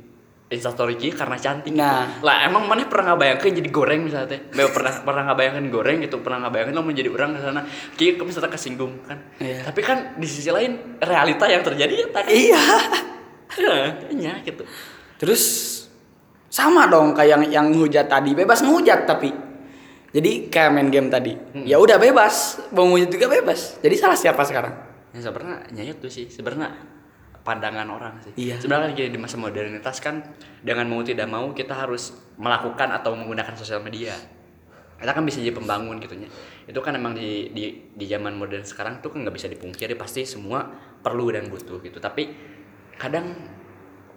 instastory 0.50 0.98
Ki 0.98 1.14
karena 1.14 1.38
cantik 1.38 1.70
Nah. 1.72 2.20
lah 2.20 2.44
emang 2.44 2.66
mana 2.66 2.82
pernah 2.90 3.14
nggak 3.14 3.20
bayangkan 3.22 3.50
jadi 3.54 3.70
goreng 3.70 4.00
misalnya 4.02 4.34
teh 4.34 4.40
pernah 4.50 4.92
pernah 5.00 5.22
nggak 5.30 5.38
bayangkan 5.38 5.64
goreng 5.70 5.96
gitu 6.02 6.16
pernah 6.20 6.42
nggak 6.42 6.52
bayangkan 6.52 6.74
lo 6.74 6.82
menjadi 6.82 7.08
orang 7.08 7.30
ke 7.32 7.40
sana 7.40 7.60
Ki 7.94 8.18
kamu 8.18 8.26
misalnya 8.28 8.50
kesinggung 8.50 8.92
kan 9.06 9.18
Iya. 9.38 9.62
tapi 9.64 9.80
kan 9.80 10.18
di 10.18 10.26
sisi 10.26 10.50
lain 10.50 10.98
realita 10.98 11.46
yang 11.46 11.62
terjadi 11.62 11.94
ya 11.94 12.06
tak 12.10 12.26
iya 12.28 12.62
iya 14.10 14.32
gitu 14.42 14.66
Terus 15.20 15.42
sama 16.48 16.88
dong 16.88 17.12
kayak 17.12 17.28
yang 17.28 17.42
yang 17.52 17.66
ngehujat 17.76 18.08
tadi, 18.08 18.32
bebas 18.32 18.64
ngehujat 18.64 19.04
tapi. 19.04 19.28
Jadi 20.10 20.48
kayak 20.48 20.70
main 20.72 20.88
game 20.88 21.12
tadi. 21.12 21.36
Hmm. 21.36 21.68
Ya 21.68 21.76
udah 21.76 22.00
bebas, 22.00 22.56
mau 22.72 22.88
ngehujat 22.88 23.12
juga 23.12 23.28
bebas. 23.28 23.76
Jadi 23.84 23.94
salah 24.00 24.16
siapa 24.16 24.40
sekarang? 24.48 24.72
ya 25.10 25.18
sebenarnya 25.18 25.66
nyayat 25.74 25.98
tuh 25.98 26.06
sih 26.06 26.30
sebenarnya 26.30 26.70
pandangan 27.40 27.88
orang 27.88 28.14
sih. 28.20 28.32
Iya. 28.36 28.60
sebenarnya 28.60 28.92
kan 28.92 28.98
gini, 29.00 29.10
di 29.16 29.20
masa 29.20 29.36
modernitas 29.40 29.96
kan 29.98 30.20
dengan 30.60 30.86
mau 30.92 31.00
tidak 31.00 31.28
mau 31.28 31.50
kita 31.56 31.72
harus 31.72 32.12
melakukan 32.36 32.92
atau 32.92 33.16
menggunakan 33.16 33.56
sosial 33.56 33.80
media. 33.80 34.12
Kita 35.00 35.16
kan 35.16 35.24
bisa 35.24 35.40
jadi 35.40 35.56
pembangun 35.56 35.96
gitu 35.96 36.12
ya 36.12 36.28
itu 36.70 36.78
kan 36.78 36.94
emang 36.94 37.18
di 37.18 37.50
di 37.50 37.90
di 37.90 38.04
zaman 38.06 38.38
modern 38.38 38.62
sekarang 38.62 39.02
tuh 39.02 39.10
kan 39.10 39.26
nggak 39.26 39.34
bisa 39.34 39.50
dipungkiri 39.50 39.98
pasti 39.98 40.22
semua 40.22 40.70
perlu 41.02 41.26
dan 41.34 41.50
butuh 41.50 41.82
gitu. 41.82 41.98
Tapi 41.98 42.30
kadang 42.94 43.34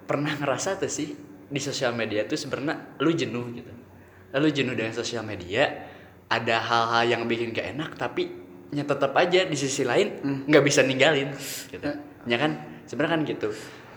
pernah 0.06 0.38
ngerasa 0.38 0.77
tuh 0.77 0.92
sih 0.92 1.18
di 1.50 1.58
sosial 1.58 1.98
media 1.98 2.30
tuh 2.30 2.38
sebenarnya 2.38 3.00
lu 3.01 3.10
jenuh 3.10 3.50
gitu. 3.58 3.74
Lalu 4.38 4.48
jenuh 4.53 4.77
dengan 4.77 4.94
sosial 4.94 5.25
media 5.25 5.65
ada 6.30 6.62
hal-hal 6.62 7.03
yang 7.18 7.22
bikin 7.25 7.53
gak 7.53 7.74
enak 7.74 7.98
tapi 7.98 8.30
ya 8.74 8.86
tetap 8.86 9.13
aja 9.18 9.46
di 9.46 9.58
sisi 9.58 9.86
lain 9.86 10.22
nggak 10.46 10.63
bisa 10.65 10.86
ninggalin 10.86 11.34
gitu. 11.74 11.89
Ya 12.30 12.38
kan 12.38 12.73
sebenarnya 12.87 13.11
kan 13.17 13.21
gitu. 13.25 13.49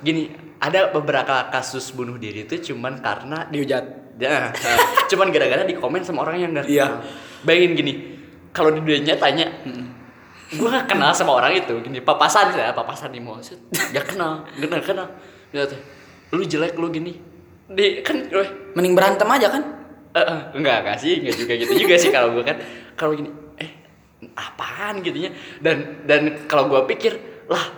Gini 0.03 0.29
ada 0.61 0.93
beberapa 0.93 1.49
kasus 1.53 1.93
bunuh 1.93 2.17
diri 2.21 2.45
itu 2.45 2.73
cuman 2.73 3.01
karena 3.01 3.49
Dihujat. 3.49 4.07
Ya, 4.17 4.49
cuman 5.13 5.29
gara-gara 5.29 5.69
di 5.69 5.77
komen 5.77 6.01
sama 6.01 6.25
orang 6.25 6.41
yang 6.41 6.51
gak 6.57 6.65
Iya. 6.73 7.05
Bayangin 7.45 7.77
gini, 7.77 7.93
kalau 8.57 8.73
di 8.73 8.81
dunia 8.81 9.13
tanya, 9.21 9.45
gue 10.49 10.69
gak 10.73 10.89
kenal 10.89 11.13
sama 11.13 11.37
orang 11.37 11.53
itu, 11.53 11.77
gini 11.85 12.01
papasan 12.01 12.49
ya, 12.57 12.73
papasan 12.73 13.13
di 13.13 13.21
mall, 13.21 13.45
gak 13.93 14.07
kenal, 14.09 14.49
gak 14.57 14.89
kenal, 14.89 15.13
tuh, 15.53 15.81
lu 16.33 16.49
jelek 16.49 16.81
lu 16.81 16.89
gini, 16.89 17.13
di 17.69 18.01
kan, 18.01 18.25
weh, 18.33 18.73
Mending 18.73 18.97
berantem 18.97 19.29
aja 19.29 19.53
kan? 19.53 19.63
eh, 20.17 20.41
enggak 20.57 20.77
enggak 20.81 20.97
sih, 20.97 21.21
enggak 21.21 21.37
juga 21.37 21.53
gitu 21.61 21.73
juga 21.77 21.95
sih 22.01 22.09
kalau 22.09 22.33
gue 22.33 22.45
kan, 22.49 22.57
kalau 22.97 23.13
gini, 23.13 23.29
eh 23.61 23.69
apaan? 24.33 25.05
Gitunya, 25.05 25.29
dan 25.61 26.09
dan 26.09 26.49
kalau 26.49 26.73
gue 26.73 26.81
pikir 26.89 27.45
lah 27.53 27.69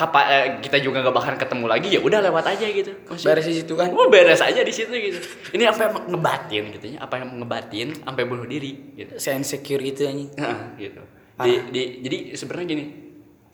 kapan 0.00 0.24
eh, 0.26 0.44
kita 0.64 0.80
juga 0.80 1.04
gak 1.04 1.12
bakalan 1.12 1.36
ketemu 1.36 1.64
lagi 1.68 1.88
ya 1.92 2.00
udah 2.00 2.24
lewat 2.24 2.44
aja 2.48 2.64
gitu. 2.64 2.92
Maksudnya- 3.04 3.36
Beres 3.36 3.46
di 3.46 3.54
situ 3.60 3.72
kan? 3.76 3.88
Oh 3.92 4.08
beres 4.08 4.40
aja 4.40 4.60
di 4.60 4.72
situ 4.72 4.88
gitu. 4.90 5.20
Ini 5.52 5.68
apa 5.68 5.80
yang 5.84 5.92
ngebatin 6.08 6.62
gitu 6.72 6.86
ya? 6.96 6.98
Apa 7.04 7.20
yang 7.20 7.36
ngebatin 7.36 7.88
sampai 8.00 8.24
bunuh 8.24 8.48
diri 8.48 8.96
gitu. 8.96 9.12
Saya 9.20 9.36
insecure 9.36 9.84
gitu 9.84 10.08
anjing. 10.08 10.32
Nah, 10.40 10.72
gitu. 10.74 11.02
Di, 11.40 11.52
di, 11.68 11.82
jadi 12.00 12.18
sebenarnya 12.32 12.66
gini 12.68 12.84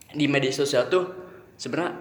di 0.09 0.27
media 0.27 0.51
sosial 0.51 0.87
tuh 0.87 1.05
sebenarnya 1.55 1.93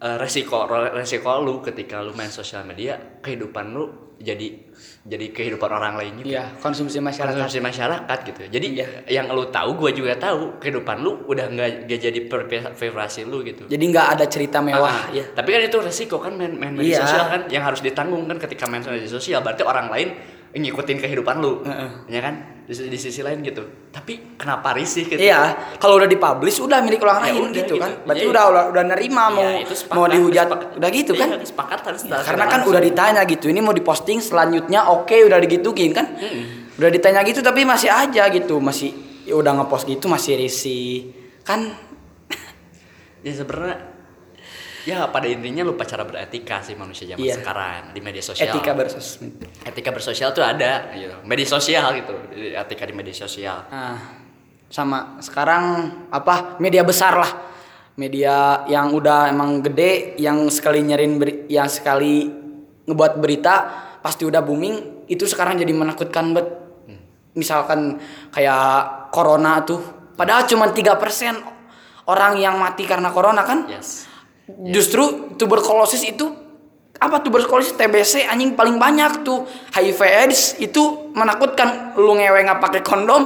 eh, 0.00 0.16
resiko 0.16 0.64
resiko 0.90 1.32
lu 1.40 1.60
ketika 1.60 2.00
lu 2.00 2.12
main 2.12 2.28
sosial 2.28 2.64
media 2.64 2.96
kehidupan 3.20 3.72
lu 3.72 4.09
jadi 4.20 4.46
jadi 5.00 5.32
kehidupan 5.32 5.70
orang 5.72 5.96
lain 5.96 6.12
gitu. 6.20 6.36
Iya, 6.36 6.52
konsumsi 6.60 7.00
masyarakat. 7.00 7.32
Konsumsi 7.32 7.58
masyarakat 7.64 8.18
gitu. 8.28 8.40
Jadi 8.52 8.66
Iya. 8.76 8.86
yang 9.08 9.32
lu 9.32 9.48
tahu, 9.48 9.72
gua 9.80 9.90
juga 9.96 10.12
tahu 10.12 10.60
kehidupan 10.60 11.00
lu 11.00 11.24
udah 11.24 11.48
nggak 11.48 11.88
jadi 11.88 12.20
preferasi 12.28 13.24
lu 13.24 13.40
gitu. 13.40 13.64
Jadi 13.64 13.80
nggak 13.80 14.06
ada 14.20 14.24
cerita 14.28 14.60
mewah 14.60 14.92
Ah, 14.92 15.04
ya. 15.08 15.24
Tapi 15.32 15.48
kan 15.56 15.60
itu 15.64 15.78
resiko 15.80 16.20
kan 16.20 16.36
main, 16.36 16.52
main 16.52 16.76
media 16.76 17.00
Iya. 17.00 17.08
sosial 17.08 17.26
kan 17.32 17.40
yang 17.48 17.64
harus 17.64 17.80
ditanggung 17.80 18.28
kan 18.28 18.36
ketika 18.36 18.68
main 18.68 18.84
media 18.84 19.08
sosial 19.08 19.40
berarti 19.40 19.64
orang 19.64 19.88
lain 19.88 20.08
ngikutin 20.52 20.98
kehidupan 21.00 21.40
lu. 21.40 21.64
Heeh. 21.64 21.90
Ya 22.12 22.20
kan? 22.20 22.59
Di, 22.70 22.86
di 22.86 22.94
sisi 22.94 23.18
lain 23.18 23.42
gitu. 23.42 23.66
Tapi 23.90 24.38
kenapa 24.38 24.70
risih 24.70 25.10
gitu? 25.10 25.18
Iya, 25.18 25.74
kalau 25.82 25.98
udah 25.98 26.06
dipublish 26.06 26.62
udah 26.62 26.78
milik 26.78 27.02
orang 27.02 27.18
Ya 27.18 27.34
lain 27.34 27.50
udah 27.50 27.50
gitu, 27.50 27.74
gitu. 27.74 27.82
kan. 27.82 27.90
Berarti 28.06 28.22
Iya. 28.22 28.30
udah 28.30 28.44
udah, 28.46 28.64
udah 28.70 28.84
nerima 28.86 29.24
mau 29.26 29.42
Iya, 29.42 29.66
itu 29.66 29.74
sepakat, 29.74 29.96
mau 29.98 30.06
dihujat 30.06 30.46
sepakat. 30.46 30.68
udah 30.78 30.90
gitu 30.94 31.12
Iya, 31.12 31.20
kan. 31.20 31.28
sepakat 31.42 31.78
harus 31.82 32.00
Karena 32.06 32.44
kan 32.46 32.60
udah 32.62 32.78
ditanya 32.80 33.22
gitu, 33.26 33.50
ini 33.50 33.58
mau 33.58 33.74
diposting 33.74 34.22
selanjutnya 34.22 34.86
oke 34.86 35.10
udah 35.18 35.38
digituin 35.42 35.90
kan. 35.90 36.06
Udah 36.78 36.88
ditanya 36.88 37.26
gitu 37.26 37.42
tapi 37.42 37.66
masih 37.66 37.90
aja 37.90 38.30
gitu, 38.30 38.62
masih 38.62 38.94
ya 39.26 39.34
udah 39.34 39.50
ngepost 39.58 39.90
gitu 39.90 40.06
masih 40.06 40.38
risih. 40.38 41.10
Kan 41.42 41.74
Ya 43.20 43.34
sebenarnya 43.34 43.89
ya 44.82 45.06
pada 45.06 45.26
intinya 45.26 45.62
lupa 45.62 45.82
cara 45.82 46.02
beretika 46.02 46.60
sih 46.60 46.72
manusia 46.72 47.04
zaman 47.06 47.20
Iya. 47.20 47.36
sekarang 47.36 47.82
di 47.90 48.00
media 48.00 48.20
sosial. 48.20 48.48
etika 48.50 48.72
bersosmed. 48.72 49.32
Etika 49.62 49.90
bersosial 49.90 50.30
tuh 50.30 50.42
ada 50.42 50.88
gitu. 50.92 51.14
Media 51.22 51.46
sosial 51.46 51.86
gitu. 51.94 52.14
Etika 52.32 52.84
di 52.84 52.92
media 52.92 53.12
sosial. 53.12 53.66
Nah, 53.66 53.96
sama 54.66 55.18
sekarang 55.18 55.64
apa 56.08 56.56
media 56.56 56.80
besar 56.82 57.14
lah. 57.14 57.32
Media 57.94 58.64
yang 58.64 58.90
udah 58.90 59.28
emang 59.28 59.60
gede 59.60 60.16
yang 60.16 60.48
sekali 60.48 60.80
nyerin 60.80 61.16
beri- 61.16 61.44
yang 61.46 61.66
sekali 61.66 62.32
ngebuat 62.82 63.12
berita 63.16 63.54
pasti 64.00 64.24
udah 64.24 64.40
booming 64.40 65.04
itu 65.06 65.24
sekarang 65.24 65.54
jadi 65.54 65.68
menakutkan 65.70 66.32
bet 66.32 66.48
misalkan 67.32 68.00
kayak 68.30 69.10
corona 69.10 69.62
tuh 69.62 69.78
padahal 70.14 70.42
cuma 70.44 70.70
tiga 70.70 70.96
persen 70.96 71.38
orang 72.04 72.34
yang 72.36 72.58
mati 72.58 72.82
karena 72.82 73.10
corona 73.10 73.44
kan 73.44 73.68
yes 73.68 74.09
justru 74.70 75.34
tuberkulosis 75.36 76.02
itu 76.06 76.30
apa 77.00 77.24
tuberkulosis 77.24 77.74
TBC 77.80 78.28
anjing 78.28 78.52
paling 78.52 78.76
banyak 78.76 79.24
tuh 79.24 79.48
HIV 79.72 80.00
AIDS 80.04 80.40
itu 80.60 81.12
menakutkan 81.16 81.96
lu 81.96 82.12
ngewe 82.12 82.44
nggak 82.44 82.60
pakai 82.60 82.84
kondom 82.84 83.24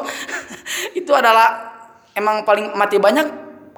itu 1.00 1.11
adalah 1.11 1.75
emang 2.14 2.47
paling 2.47 2.71
mati 2.78 3.02
banyak 3.02 3.26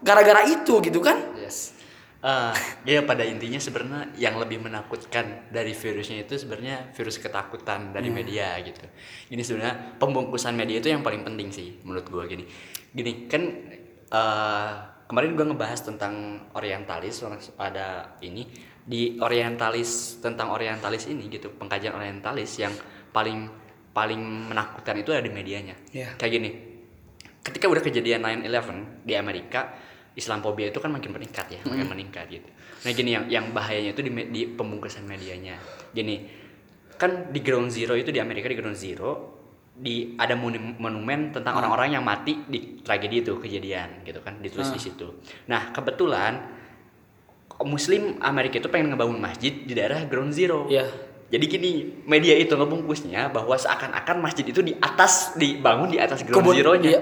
gara-gara 0.05 0.45
itu 0.45 0.85
gitu 0.85 1.01
kan 1.01 1.17
Yes. 1.41 1.79
Eh, 2.27 2.55
ya 2.91 3.07
pada 3.07 3.23
intinya 3.23 3.61
sebenarnya 3.63 4.11
yang 4.19 4.35
lebih 4.43 4.59
menakutkan 4.59 5.47
dari 5.47 5.71
virusnya 5.71 6.27
itu 6.27 6.35
sebenarnya 6.35 6.91
virus 6.91 7.23
ketakutan 7.23 7.95
dari 7.95 8.11
media 8.11 8.59
gitu. 8.67 8.83
Ini 9.31 9.43
sebenarnya 9.47 9.95
pembungkusan 10.03 10.59
media 10.59 10.83
itu 10.83 10.91
yang 10.91 11.07
paling 11.07 11.23
penting 11.23 11.55
sih 11.55 11.79
menurut 11.87 12.03
gua 12.11 12.27
gini. 12.27 12.43
Gini 12.91 13.31
kan 13.31 13.43
eh, 14.11 14.75
kemarin 15.07 15.39
gua 15.39 15.47
ngebahas 15.51 15.81
tentang 15.87 16.47
orientalis 16.55 17.23
ada 17.59 18.19
ini 18.23 18.47
di 18.87 19.19
orientalis 19.19 20.23
tentang 20.23 20.55
orientalis 20.55 21.11
ini 21.11 21.27
gitu 21.27 21.51
pengkajian 21.59 21.95
orientalis 21.95 22.63
yang 22.63 22.71
paling 23.11 23.51
paling 23.91 24.21
menakutkan 24.53 24.95
itu 25.01 25.11
ada 25.11 25.25
di 25.25 25.33
medianya. 25.33 25.75
Iya. 25.91 26.15
Kayak 26.21 26.33
gini 26.39 26.51
ketika 27.47 27.71
udah 27.71 27.83
kejadian 27.83 28.27
9/11 28.47 29.07
di 29.07 29.15
Amerika 29.15 29.79
Islamophobia 30.17 30.73
itu 30.73 30.81
kan 30.81 30.91
makin 30.91 31.13
meningkat 31.13 31.47
ya, 31.53 31.61
makin 31.69 31.87
meningkat 31.93 32.27
gitu. 32.33 32.49
Nah 32.83 32.91
gini 32.97 33.11
yang 33.13 33.25
yang 33.29 33.45
bahayanya 33.53 33.93
itu 33.93 34.01
di, 34.01 34.11
di 34.33 34.43
pembungkusan 34.49 35.05
medianya. 35.05 35.61
Gini 35.93 36.25
kan 36.97 37.29
di 37.29 37.41
Ground 37.45 37.69
Zero 37.69 37.93
itu 37.93 38.09
di 38.09 38.19
Amerika 38.19 38.49
di 38.49 38.57
Ground 38.57 38.81
Zero 38.81 39.36
di 39.77 40.17
ada 40.17 40.33
monu- 40.33 40.77
monumen 40.77 41.31
tentang 41.31 41.61
orang-orang 41.61 41.93
yang 41.93 42.05
mati 42.05 42.41
di 42.43 42.81
tragedi 42.81 43.21
itu 43.21 43.37
kejadian 43.37 44.01
gitu 44.03 44.25
kan 44.25 44.41
ditulis 44.41 44.73
di 44.73 44.81
situ. 44.81 45.21
Nah 45.47 45.69
kebetulan 45.71 46.41
Muslim 47.63 48.21
Amerika 48.21 48.57
itu 48.57 48.69
pengen 48.69 48.93
ngebangun 48.93 49.17
masjid 49.17 49.53
di 49.53 49.73
daerah 49.73 50.05
Ground 50.05 50.33
Zero. 50.33 50.69
Iya. 50.69 50.85
Jadi 51.27 51.45
gini, 51.45 51.71
media 52.07 52.39
itu 52.39 52.55
ngebungkusnya 52.55 53.35
bahwa 53.35 53.59
seakan-akan 53.59 54.23
masjid 54.23 54.47
itu 54.47 54.63
di 54.63 54.79
atas 54.79 55.35
dibangun 55.35 55.91
di 55.91 55.99
atas 55.99 56.23
ground 56.23 56.39
Kebun- 56.39 56.55
zero-nya. 56.55 56.91
iya. 56.93 57.01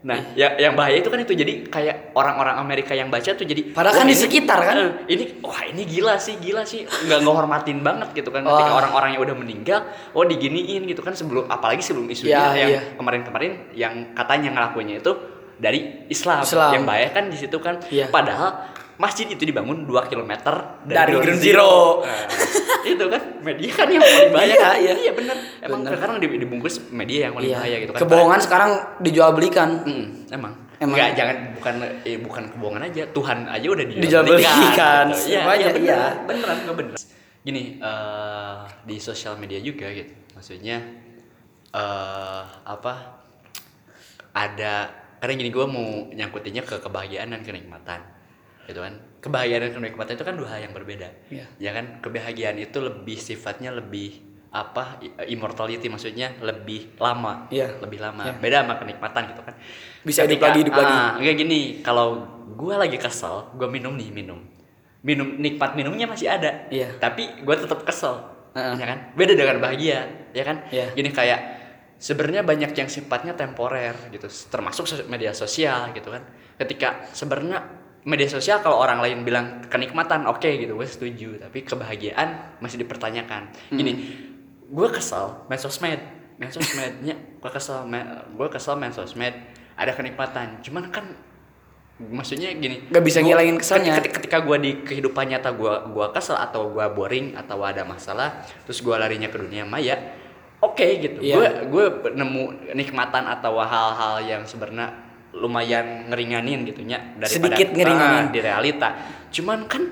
Nah, 0.00 0.32
yang 0.32 0.56
yang 0.56 0.72
bahaya 0.72 0.96
itu 0.96 1.12
kan 1.12 1.20
itu 1.20 1.36
jadi 1.36 1.68
kayak 1.68 2.16
orang-orang 2.16 2.56
Amerika 2.56 2.96
yang 2.96 3.12
baca 3.12 3.36
tuh 3.36 3.44
jadi 3.44 3.68
Padahal 3.76 4.00
kan 4.00 4.08
di 4.08 4.16
sekitar 4.16 4.56
kan? 4.64 4.74
eh, 4.80 4.90
ini 5.12 5.24
wah 5.44 5.60
ini 5.68 5.84
gila 5.84 6.16
sih, 6.16 6.40
gila 6.40 6.64
sih. 6.64 6.88
Nggak 6.88 7.20
ngehormatin 7.20 7.84
banget 7.84 8.08
gitu 8.16 8.32
kan 8.32 8.40
ketika 8.40 8.72
orang-orang 8.80 9.12
yang 9.12 9.22
udah 9.28 9.36
meninggal, 9.36 9.80
oh 10.16 10.24
diginiin 10.24 10.88
gitu 10.88 11.04
kan 11.04 11.12
sebelum 11.12 11.52
apalagi 11.52 11.84
sebelum 11.84 12.08
isunya 12.08 12.32
Iya, 12.32 12.48
yang 12.56 12.70
iya. 12.72 12.80
kemarin-kemarin 12.96 13.52
yang 13.76 13.92
katanya 14.16 14.56
ngelakuinnya 14.56 15.04
itu 15.04 15.12
dari 15.60 16.08
Islam. 16.08 16.40
Islam. 16.48 16.70
Yang 16.80 16.84
bahaya 16.88 17.08
kan 17.12 17.24
di 17.28 17.36
situ 17.36 17.56
kan. 17.60 17.76
Iya. 17.92 18.08
Padahal 18.08 18.72
masjid 19.00 19.24
itu 19.24 19.40
dibangun 19.40 19.88
2 19.88 19.96
km 20.06 20.32
Dari 20.84 21.10
Ground 21.10 21.40
Zero. 21.40 22.04
Nah, 22.04 22.28
itu 22.82 23.04
kan 23.06 23.22
media 23.40 23.70
kan 23.72 23.88
yang 23.88 24.02
paling 24.02 24.28
bahaya 24.30 24.46
Iya, 24.46 24.56
kan? 24.58 24.74
iya. 24.76 24.92
iya 24.94 25.12
bener 25.12 25.36
emang 25.60 25.80
Bener. 25.80 25.92
sekarang 25.96 26.16
di- 26.18 26.38
dibungkus 26.38 26.74
media 26.90 27.28
yang 27.28 27.34
paling 27.34 27.48
Iya. 27.48 27.56
bahaya 27.56 27.76
gitu 27.78 27.90
kan 27.90 28.00
kebohongan 28.00 28.40
sekarang 28.40 28.70
dijual 29.00 29.30
belikan 29.32 29.70
Mm, 29.82 30.04
emang 30.30 30.52
Emang. 30.76 30.96
Enggak, 30.96 31.12
jangan 31.12 31.36
bukan 31.52 31.74
eh, 32.02 32.16
bukan 32.16 32.44
kebohongan 32.50 32.82
aja 32.86 33.02
Tuhan 33.10 33.38
aja 33.46 33.66
udah 33.68 33.84
dijual 33.84 34.00
Dijual 34.00 34.22
belikan, 34.24 35.04
gitu. 35.12 35.28
iya 35.28 35.40
iya 35.44 35.44
bener 35.44 35.72
iya. 35.76 36.00
beneran 36.24 36.56
nggak 36.58 36.76
bener 36.76 36.96
gini 37.40 37.62
eh, 37.78 38.56
di 38.82 38.96
sosial 38.96 39.36
media 39.36 39.60
juga 39.60 39.88
gitu 39.88 40.12
maksudnya 40.32 40.76
eh 41.70 42.42
apa 42.66 42.92
ada 44.32 44.74
karena 45.18 45.32
gini 45.36 45.50
gue 45.50 45.66
mau 45.66 45.88
nyangkutinnya 46.08 46.62
ke 46.62 46.80
kebahagiaan 46.80 47.28
dan 47.28 47.42
kenikmatan 47.42 48.00
gitu 48.70 48.80
kan. 48.80 48.94
Kebahagiaan 49.20 49.68
dan 49.68 49.72
kenikmatan 49.74 50.14
itu 50.14 50.24
kan 50.24 50.34
dua 50.34 50.48
hal 50.48 50.60
yang 50.64 50.72
berbeda. 50.72 51.08
Iya. 51.28 51.44
ya 51.58 51.70
kan? 51.74 51.98
Kebahagiaan 52.00 52.56
itu 52.56 52.78
lebih 52.78 53.18
sifatnya 53.18 53.74
lebih 53.74 54.22
apa? 54.50 54.96
Immortality 55.26 55.86
maksudnya 55.86 56.38
lebih 56.40 56.94
lama. 56.96 57.50
Iya. 57.50 57.82
lebih 57.82 57.98
lama. 57.98 58.24
Iya. 58.24 58.34
beda 58.38 58.56
sama 58.64 58.74
kenikmatan 58.78 59.22
gitu 59.34 59.42
kan. 59.44 59.54
Bisa 60.00 60.24
hidup 60.24 60.38
Ketika- 60.38 60.46
lagi, 60.48 60.58
hidup 60.64 60.74
lagi. 60.78 60.94
ah, 60.96 61.10
enggak 61.18 61.36
gini. 61.36 61.60
Kalau 61.82 62.06
gua 62.54 62.80
lagi 62.80 62.96
kesel 62.96 63.50
gua 63.54 63.68
minum 63.68 63.92
nih 63.98 64.08
minum. 64.08 64.40
Minum 65.00 65.36
nikmat 65.36 65.76
minumnya 65.76 66.06
masih 66.06 66.30
ada. 66.30 66.70
Iya. 66.70 66.96
tapi 66.96 67.28
gua 67.44 67.58
tetap 67.58 67.84
kesel. 67.84 68.16
Heeh. 68.50 68.74
ya 68.78 68.86
kan? 68.88 68.98
Beda 69.14 69.36
dengan 69.36 69.62
bahagia 69.62 70.10
ya 70.32 70.42
kan? 70.42 70.66
Iya. 70.72 70.90
gini 70.96 71.14
kayak 71.14 71.38
sebenarnya 72.00 72.42
banyak 72.42 72.72
yang 72.72 72.88
sifatnya 72.88 73.36
temporer 73.36 73.94
gitu. 74.10 74.26
Termasuk 74.26 74.88
media 75.06 75.30
sosial 75.30 75.92
gitu 75.92 76.08
kan. 76.08 76.24
Ketika 76.56 77.06
sebenarnya 77.12 77.62
media 78.02 78.26
sosial 78.26 78.58
kalau 78.58 78.76
orang 78.76 78.98
lain 78.98 79.20
bilang 79.20 79.46
kenikmatan 79.66 80.24
oke 80.24 80.46
gitu 80.46 80.72
gue 80.72 80.86
setuju 80.86 81.28
tapi 81.38 81.62
kebahagiaan 81.62 82.58
masih 82.58 82.78
dipertanyakan 82.78 83.48
gini 83.68 83.92
gue 84.64 84.88
kesel 84.88 85.44
main 85.46 85.58
sosmed 85.58 86.00
main 86.36 86.48
sosmednya 86.48 87.12
gue 87.42 87.50
kesel 87.50 87.84
gue 88.30 88.48
kesel 88.48 88.74
main 88.74 88.90
sosmed 88.90 89.34
ada 89.74 89.92
kenikmatan 89.92 90.60
cuman 90.60 90.88
kan 90.88 91.04
maksudnya 92.00 92.48
gini 92.54 92.88
Nggak 92.88 93.04
bisa 93.04 93.18
gua- 93.18 93.26
ngilangin 93.28 93.56
keselnya. 93.60 93.92
ketika, 93.94 94.16
ketika 94.16 94.38
gue 94.40 94.56
di 94.58 94.70
kehidupan 94.80 95.28
nyata 95.28 95.52
gue 95.52 95.68
gua 95.92 96.08
kesel 96.08 96.32
atau 96.34 96.72
gue 96.72 96.86
boring 96.88 97.36
atau 97.36 97.60
ada 97.60 97.84
masalah 97.84 98.40
terus 98.64 98.80
gue 98.80 98.94
larinya 98.94 99.28
ke 99.28 99.36
dunia 99.36 99.68
maya 99.68 100.00
oke 100.58 100.80
gitu 100.80 101.20
Iya. 101.20 101.36
gue 101.36 101.48
gue 101.68 101.84
nemu 102.16 102.44
nikmatan 102.72 103.28
atau 103.28 103.60
hal-hal 103.60 104.24
yang 104.24 104.42
sebenarnya 104.42 105.09
lumayan 105.32 106.10
ngeringanin 106.10 106.66
gitu 106.66 106.82
nya 106.82 106.98
Sedikit 107.22 107.70
ngeringanin. 107.70 108.26
Ah, 108.26 108.30
di 108.30 108.40
realita. 108.40 108.88
Cuman 109.30 109.64
kan 109.64 109.82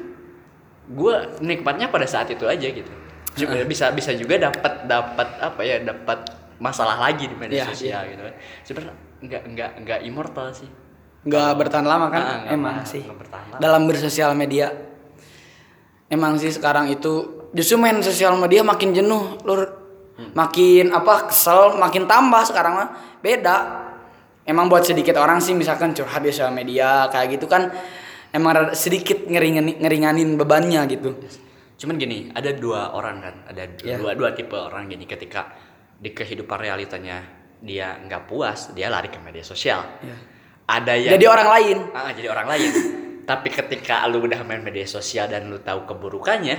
gue 0.89 1.15
nikmatnya 1.39 1.87
pada 1.89 2.05
saat 2.05 2.27
itu 2.29 2.43
aja 2.45 2.67
gitu. 2.67 2.91
Cuma 3.39 3.55
bisa 3.63 3.95
bisa 3.95 4.11
juga 4.13 4.35
dapat 4.41 4.85
dapat 4.85 5.29
apa 5.39 5.61
ya 5.63 5.79
dapat 5.79 6.27
masalah 6.59 6.99
lagi 6.99 7.31
di 7.31 7.37
media 7.39 7.63
Iya, 7.63 7.67
sosial 7.71 8.03
gitu 8.09 8.23
kan. 8.25 8.35
Sebenarnya 8.67 8.95
nggak 9.19 9.43
nggak 9.47 9.71
nggak 9.85 10.01
immortal 10.03 10.51
sih. 10.51 10.67
Nggak 11.23 11.51
bertahan 11.57 11.87
lama 11.87 12.07
kan? 12.11 12.19
Ah, 12.21 12.37
nggak 12.43 12.53
emang 12.53 12.75
bertahan- 12.83 12.91
sih. 12.91 13.03
dalam 13.59 13.83
bersosial 13.87 14.35
media. 14.35 14.75
Emang 16.09 16.35
sih 16.35 16.49
sekarang 16.49 16.89
itu 16.89 17.13
justru 17.53 17.77
main 17.77 18.01
sosial 18.01 18.35
media 18.35 18.65
makin 18.65 18.91
jenuh 18.93 19.39
lur. 19.45 19.87
Hmm. 20.19 20.35
makin 20.35 20.91
apa 20.91 21.31
kesel 21.31 21.79
makin 21.79 22.11
tambah 22.11 22.43
sekarang 22.43 22.75
mah. 22.75 22.89
Beda 23.23 23.87
emang 24.49 24.73
buat 24.73 24.83
sedikit 24.83 25.21
orang 25.21 25.45
sih 25.45 25.53
misalkan 25.53 25.93
curhat 25.93 26.25
di 26.25 26.33
sosial 26.33 26.51
media 26.57 27.13
kayak 27.13 27.37
gitu 27.37 27.45
kan 27.45 27.69
emang 28.33 28.73
sedikit 28.73 29.29
ngeringanin, 29.29 29.77
ngeringanin 29.79 30.35
bebannya 30.41 30.83
gitu 30.89 31.11
Cuman 31.79 31.95
gini, 31.95 32.27
ada 32.35 32.51
dua 32.51 32.91
orang 32.91 33.23
kan, 33.23 33.35
ada 33.47 33.63
Iya. 33.87 34.03
dua 34.03 34.19
dua 34.19 34.35
tipe 34.35 34.59
orang 34.59 34.91
gini 34.91 35.07
ketika 35.07 35.55
di 35.95 36.11
kehidupan 36.11 36.59
realitanya 36.59 37.23
dia 37.63 38.03
nggak 38.03 38.27
puas, 38.27 38.75
dia 38.75 38.91
lari 38.91 39.07
ke 39.07 39.23
media 39.23 39.47
sosial. 39.47 39.87
Iya. 40.03 40.17
Ada 40.69 40.93
yang 40.99 41.13
jadi 41.17 41.27
orang 41.31 41.49
lain 41.49 41.77
Ah, 41.95 42.11
jadi 42.11 42.29
orang 42.35 42.47
lain. 42.51 42.73
Tapi 43.31 43.49
ketika 43.55 44.03
lu 44.11 44.27
udah 44.27 44.43
main 44.43 44.59
media 44.59 44.91
sosial 44.91 45.31
dan 45.31 45.47
lu 45.47 45.63
tahu 45.63 45.87
keburukannya, 45.87 46.57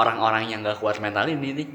orang-orang 0.00 0.48
yang 0.48 0.64
nggak 0.64 0.80
kuat 0.80 1.04
mental 1.04 1.28
ini 1.28 1.52
nih, 1.52 1.68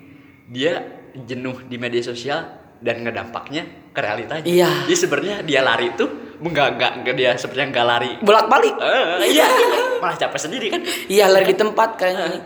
dia 0.50 0.74
jenuh 1.14 1.70
di 1.70 1.78
media 1.78 2.02
sosial 2.02 2.50
dan 2.80 3.02
ngedampaknya 3.02 3.64
ke 3.90 4.00
realitanya. 4.00 4.44
Iya. 4.44 4.70
Jadi 4.84 4.96
sebenarnya 4.96 5.38
dia 5.42 5.62
lari 5.62 5.90
tuh 5.94 6.10
nggak 6.38 6.68
nggak 6.76 6.92
nggak 7.02 7.16
dia 7.16 7.32
sebenarnya 7.34 7.68
nggak 7.72 7.88
lari. 7.88 8.12
bolak 8.20 8.46
balik 8.46 8.76
Eh, 8.78 9.34
iya, 9.34 9.50
malah 10.02 10.14
capek 10.16 10.38
sendiri 10.40 10.68
kan. 10.70 10.82
iya 11.08 11.26
lari 11.26 11.48
di 11.48 11.56
tempat 11.56 11.90
kayaknya 11.96 12.46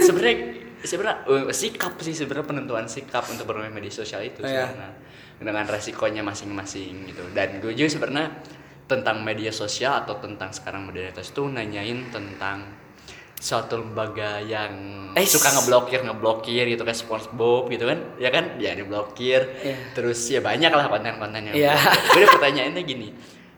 sebenarnya 0.00 0.36
sebenarnya 0.80 1.16
eh, 1.24 1.54
sikap 1.54 1.94
sih 1.98 2.10
sebenarnya 2.12 2.46
penentuan 2.48 2.86
sikap 2.86 3.22
untuk 3.24 3.46
bermain 3.46 3.70
media 3.70 3.94
sosial 3.94 4.20
itu 4.20 4.42
Iya. 4.42 4.66
sebenarnya 4.66 4.90
dengan 5.38 5.64
resikonya 5.64 6.22
masing-masing 6.22 7.06
gitu 7.06 7.22
dan 7.30 7.58
gue 7.58 7.70
juga 7.72 7.90
sebenarnya 7.92 8.28
tentang 8.84 9.22
media 9.22 9.50
sosial 9.50 10.02
atau 10.02 10.18
tentang 10.18 10.50
sekarang 10.50 10.84
modernitas 10.84 11.30
itu 11.30 11.46
nanyain 11.46 12.10
tentang 12.10 12.66
suatu 13.42 13.74
lembaga 13.82 14.38
yang 14.38 14.70
Eh, 15.18 15.26
suka 15.26 15.50
ngeblokir 15.50 16.06
ngeblokir 16.06 16.64
gitu 16.70 16.86
kan 16.86 16.94
SpongeBob 16.94 17.66
gitu 17.68 17.84
kan 17.90 17.98
ya 18.16 18.30
kan 18.30 18.54
ya 18.56 18.72
diblokir 18.72 19.42
Iya. 19.60 19.92
terus 19.92 20.22
ya 20.30 20.38
banyak 20.40 20.70
lah 20.70 20.86
konten-konten 20.86 21.50
yang 21.50 21.56
Iya. 21.58 21.74
gue 21.76 22.22
udah 22.22 22.30
pertanyaannya 22.38 22.82
gini 22.86 23.08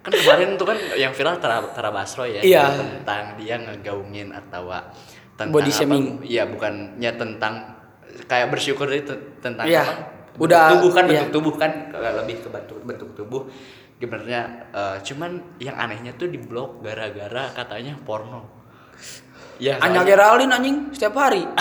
kan 0.00 0.12
kemarin 0.16 0.56
tuh 0.56 0.66
kan 0.72 0.78
yang 0.96 1.12
viral 1.12 1.36
Tara, 1.36 1.60
Tara 1.76 1.92
Basro 1.92 2.24
ya 2.24 2.40
Iya. 2.40 2.74
tentang 2.74 3.36
dia 3.36 3.60
ngegaungin 3.60 4.32
atau 4.32 4.72
tentang 5.34 5.50
Body 5.50 5.70
apa, 5.70 5.78
shaming. 5.82 6.04
Iya, 6.22 6.46
bukannya 6.46 7.10
tentang 7.18 7.54
kayak 8.30 8.48
bersyukur 8.54 8.86
itu 8.88 9.12
tentang 9.42 9.66
Iya. 9.66 9.82
apa? 9.82 9.94
Bentuk 10.34 10.44
Udah, 10.50 10.64
tubuh 10.74 10.90
kan 10.90 11.04
iya. 11.06 11.22
bentuk 11.22 11.30
tubuh 11.38 11.54
kan 11.54 11.70
lebih 11.94 12.36
ke 12.42 12.48
bentuk 12.50 12.78
bentuk 12.82 13.10
tubuh. 13.14 13.42
Sebenarnya 13.98 14.40
eh, 14.74 14.96
cuman 15.06 15.30
yang 15.62 15.76
anehnya 15.78 16.12
tuh 16.14 16.28
di 16.28 16.36
blok 16.38 16.82
gara-gara 16.82 17.50
katanya 17.54 17.94
porno. 18.02 18.46
Ya, 19.62 19.78
Anya 19.78 20.02
Geraldine 20.02 20.50
anjing 20.50 20.76
setiap 20.92 21.14
hari. 21.18 21.44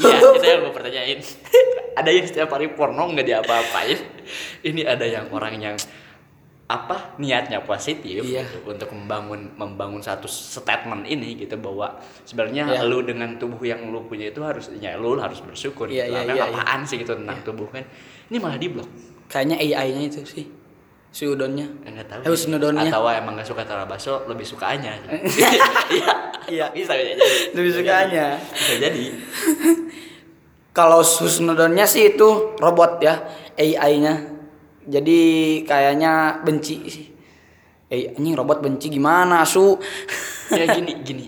Iya, 0.00 0.16
itu 0.16 0.46
yang 0.46 0.64
gue 0.64 0.72
pertanyain. 0.72 1.18
ada 2.00 2.08
yang 2.08 2.24
setiap 2.24 2.48
hari 2.56 2.72
porno 2.72 3.04
nggak 3.10 3.26
diapa-apain. 3.26 3.98
Ini 4.64 4.86
ada 4.88 5.04
yang 5.04 5.28
orang 5.28 5.60
yang 5.60 5.76
apa 6.70 7.18
niatnya 7.18 7.66
positif 7.66 8.22
Iya. 8.22 8.46
gitu, 8.46 8.62
untuk 8.64 8.94
membangun 8.94 9.50
membangun 9.58 9.98
satu 9.98 10.30
statement 10.30 11.02
ini 11.04 11.34
gitu 11.34 11.58
bahwa 11.58 11.98
sebenarnya 12.22 12.70
Iya. 12.70 12.86
lu 12.86 13.02
dengan 13.02 13.34
tubuh 13.36 13.58
yang 13.60 13.90
lu 13.90 14.06
punya 14.06 14.30
itu 14.30 14.38
harus 14.40 14.70
ya 14.78 14.94
lu 14.94 15.18
harus 15.18 15.42
bersyukur 15.42 15.90
Iya, 15.90 16.06
gitu. 16.06 16.14
iya, 16.14 16.20
Karena 16.22 16.34
iya, 16.38 16.44
apaan 16.54 16.80
sih 16.86 16.96
gitu 17.02 17.12
tentang 17.18 17.42
tubuh 17.42 17.66
kan 17.68 17.82
ini 18.30 18.38
malah 18.38 18.56
di 18.56 18.70
blok 18.70 18.86
Kayaknya 19.26 19.56
AI-nya 19.58 20.02
itu 20.10 20.22
sih. 20.22 20.46
Si 21.10 21.26
udonnya. 21.26 21.66
nggak 21.82 22.06
tahu 22.06 22.20
Eh, 22.22 22.30
Husnudonnya. 22.30 22.86
atau 22.86 23.02
emang 23.06 23.34
nggak 23.34 23.44
suka 23.44 23.62
tarabaso 23.62 24.24
lebih 24.24 24.46
sukanya 24.46 24.94
iya 25.90 26.12
Iya. 26.46 26.66
bisa 26.70 26.94
jadi 27.00 27.18
Lebih 27.50 27.72
sukanya. 27.74 28.26
bisa 28.38 28.74
jadi 28.78 29.04
Kalau 30.70 31.02
Husnudonnya 31.02 31.82
sih 31.82 32.14
itu 32.14 32.28
robot 32.56 33.02
ya, 33.02 33.18
AI-nya. 33.54 34.22
Jadi 34.80 35.18
kayaknya 35.62 36.40
benci 36.40 36.76
sih. 36.86 37.06
Eh, 37.86 38.14
anjing 38.14 38.38
robot 38.38 38.62
benci 38.62 38.86
gimana, 38.88 39.42
Su? 39.42 39.74
ya 40.48 40.66
gini 40.68 41.02
gini 41.02 41.26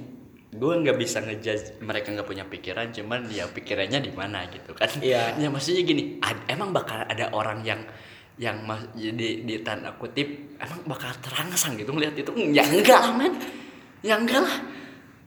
gue 0.53 0.75
nggak 0.77 0.95
bisa 0.95 1.19
ngejudge 1.19 1.79
mereka 1.81 2.11
nggak 2.11 2.23
punya 2.23 2.45
pikiran 2.45 2.91
cuman 2.91 3.25
ya 3.27 3.47
pikirannya 3.47 3.99
di 3.99 4.11
mana 4.11 4.47
gitu 4.47 4.71
kan 4.73 4.91
Iya. 4.99 5.35
ya 5.37 5.49
maksudnya 5.49 5.81
gini 5.81 6.19
ad- 6.19 6.43
emang 6.47 6.71
bakal 6.71 7.03
ada 7.03 7.31
orang 7.31 7.63
yang 7.63 7.83
yang 8.43 8.59
mas, 8.67 8.83
di 8.99 9.47
di 9.47 9.55
tanda 9.63 9.95
kutip 9.95 10.59
emang 10.59 10.83
bakal 10.91 11.15
terangsang 11.23 11.79
gitu 11.79 11.95
ngeliat 11.95 12.19
itu. 12.19 12.35
Ya 12.51 12.67
enggak 12.67 12.99
lah 12.99 13.15
men. 13.15 13.39
Ya 14.03 14.19
enggak 14.19 14.43
lah. 14.43 14.57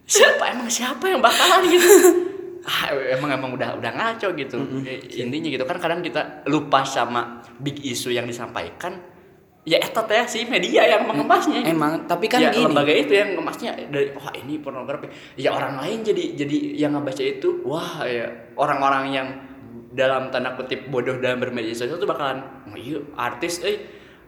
Siapa 0.04 0.52
emang 0.52 0.68
siapa 0.68 1.08
yang 1.08 1.24
bakalan 1.24 1.64
gitu? 1.72 1.88
Ah, 2.66 2.90
emang 2.98 3.30
emang 3.30 3.54
udah 3.54 3.78
udah 3.78 3.92
ngaco 3.94 4.34
gitu. 4.34 4.58
Intinya 5.22 5.50
gitu. 5.54 5.62
Kan 5.70 5.78
kadang 5.78 6.02
kita 6.02 6.42
lupa 6.50 6.82
sama 6.82 7.38
big 7.62 7.78
issue 7.86 8.10
yang 8.10 8.26
disampaikan. 8.26 8.98
Ya 9.70 9.78
etot 9.78 10.10
ya 10.10 10.26
si 10.26 10.50
media 10.50 10.82
yang 10.82 11.06
mengemasnya 11.06 11.62
gitu. 11.62 11.78
Emang, 11.78 12.10
tapi 12.10 12.26
kan 12.26 12.42
ya, 12.42 12.50
gini. 12.50 12.66
lembaga 12.66 12.90
itu 12.90 13.14
yang 13.14 13.38
ngemasnya 13.38 13.70
dari 13.94 14.10
wah 14.18 14.34
ini 14.34 14.58
pornografi. 14.58 15.06
Ya 15.38 15.54
orang 15.54 15.78
lain 15.78 16.02
jadi 16.10 16.42
jadi 16.42 16.58
yang 16.74 16.98
ngebaca 16.98 17.22
itu 17.22 17.62
wah 17.70 18.02
ya 18.02 18.34
orang-orang 18.58 19.14
yang 19.14 19.28
dalam 19.96 20.28
tanda 20.30 20.54
kutip 20.60 20.92
bodoh 20.92 21.16
dalam 21.24 21.40
bermedia 21.40 21.72
sosial 21.72 21.96
tuh 21.96 22.06
bakalan 22.06 22.44
oh, 22.68 22.76
iya 22.76 23.00
artis 23.16 23.64
eh 23.64 23.78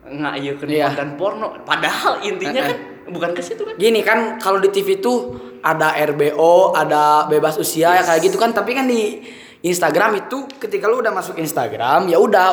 nggak 0.07 0.33
iya 0.39 0.51
Iya. 0.55 0.85
konten 0.95 1.19
porno. 1.19 1.47
Padahal 1.67 2.23
intinya 2.23 2.63
kan 2.63 2.77
bukan 3.11 3.35
ke 3.35 3.43
situ 3.43 3.67
kan? 3.67 3.75
Gini 3.75 3.99
kan 3.99 4.39
kalau 4.39 4.63
di 4.63 4.71
TV 4.71 5.03
tuh 5.03 5.35
ada 5.59 5.91
RBO, 5.99 6.71
ada 6.71 7.27
bebas 7.27 7.59
usia 7.59 7.91
ya 7.99 8.03
kayak 8.07 8.31
gitu 8.31 8.39
kan, 8.39 8.55
tapi 8.55 8.71
kan 8.71 8.87
di 8.87 9.19
Instagram 9.67 10.23
itu 10.23 10.47
ketika 10.63 10.87
lu 10.87 11.03
udah 11.03 11.11
masuk 11.11 11.35
Instagram 11.35 12.07
ya 12.07 12.21
udah 12.21 12.47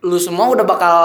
lu 0.00 0.16
semua 0.16 0.48
udah 0.48 0.64
bakal 0.64 0.96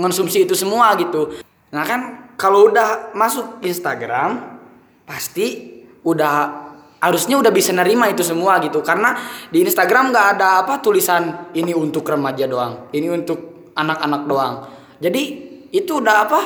ngonsumsi 0.00 0.48
itu 0.48 0.56
semua 0.56 0.96
gitu. 0.96 1.36
Nah 1.68 1.84
kan 1.84 2.32
kalau 2.40 2.72
udah 2.72 3.12
masuk 3.12 3.60
Instagram 3.60 4.56
pasti 5.04 5.76
udah 6.00 6.63
harusnya 7.04 7.36
udah 7.36 7.52
bisa 7.52 7.76
nerima 7.76 8.08
itu 8.08 8.24
semua 8.24 8.56
gitu 8.64 8.80
karena 8.80 9.12
di 9.52 9.60
Instagram 9.60 10.08
nggak 10.08 10.26
ada 10.38 10.64
apa 10.64 10.80
tulisan 10.80 11.52
ini 11.52 11.76
untuk 11.76 12.08
remaja 12.08 12.48
doang, 12.48 12.88
ini 12.96 13.12
untuk 13.12 13.72
anak-anak 13.76 14.22
doang. 14.24 14.54
Jadi 14.98 15.22
itu 15.68 16.00
udah 16.00 16.16
apa 16.24 16.40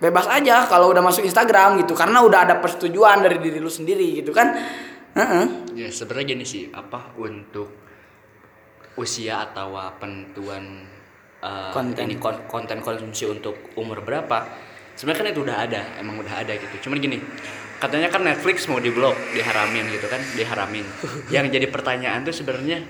bebas 0.00 0.30
aja 0.30 0.64
kalau 0.64 0.88
udah 0.88 1.04
masuk 1.04 1.26
Instagram 1.28 1.84
gitu 1.84 1.92
karena 1.92 2.24
udah 2.24 2.48
ada 2.48 2.54
persetujuan 2.62 3.20
dari 3.20 3.36
diri 3.42 3.60
lu 3.60 3.68
sendiri 3.68 4.24
gitu 4.24 4.32
kan. 4.32 4.56
Heeh. 5.18 5.74
ya 5.74 5.88
sebenarnya 5.90 6.38
gini 6.38 6.44
sih 6.46 6.70
apa 6.70 7.10
untuk 7.18 7.74
usia 8.98 9.50
atau 9.50 9.74
penentuan 9.98 10.86
uh, 11.42 11.74
Konten. 11.74 12.06
ini 12.06 12.22
kon- 12.22 12.46
konten 12.46 12.78
konsumsi 12.78 13.26
untuk 13.26 13.74
umur 13.74 14.02
berapa 14.06 14.46
sebenarnya 14.94 15.18
kan 15.18 15.28
itu 15.34 15.40
udah 15.42 15.56
ada 15.58 15.80
emang 15.98 16.22
udah 16.22 16.34
ada 16.38 16.54
gitu 16.54 16.86
cuman 16.86 17.02
gini 17.02 17.18
katanya 17.78 18.08
kan 18.10 18.26
Netflix 18.26 18.66
mau 18.66 18.82
diblok 18.82 19.14
diharamin 19.34 19.86
gitu 19.94 20.06
kan 20.10 20.20
diharamin. 20.34 20.86
Yang 21.34 21.46
jadi 21.58 21.66
pertanyaan 21.70 22.26
tuh 22.26 22.34
sebenarnya 22.34 22.82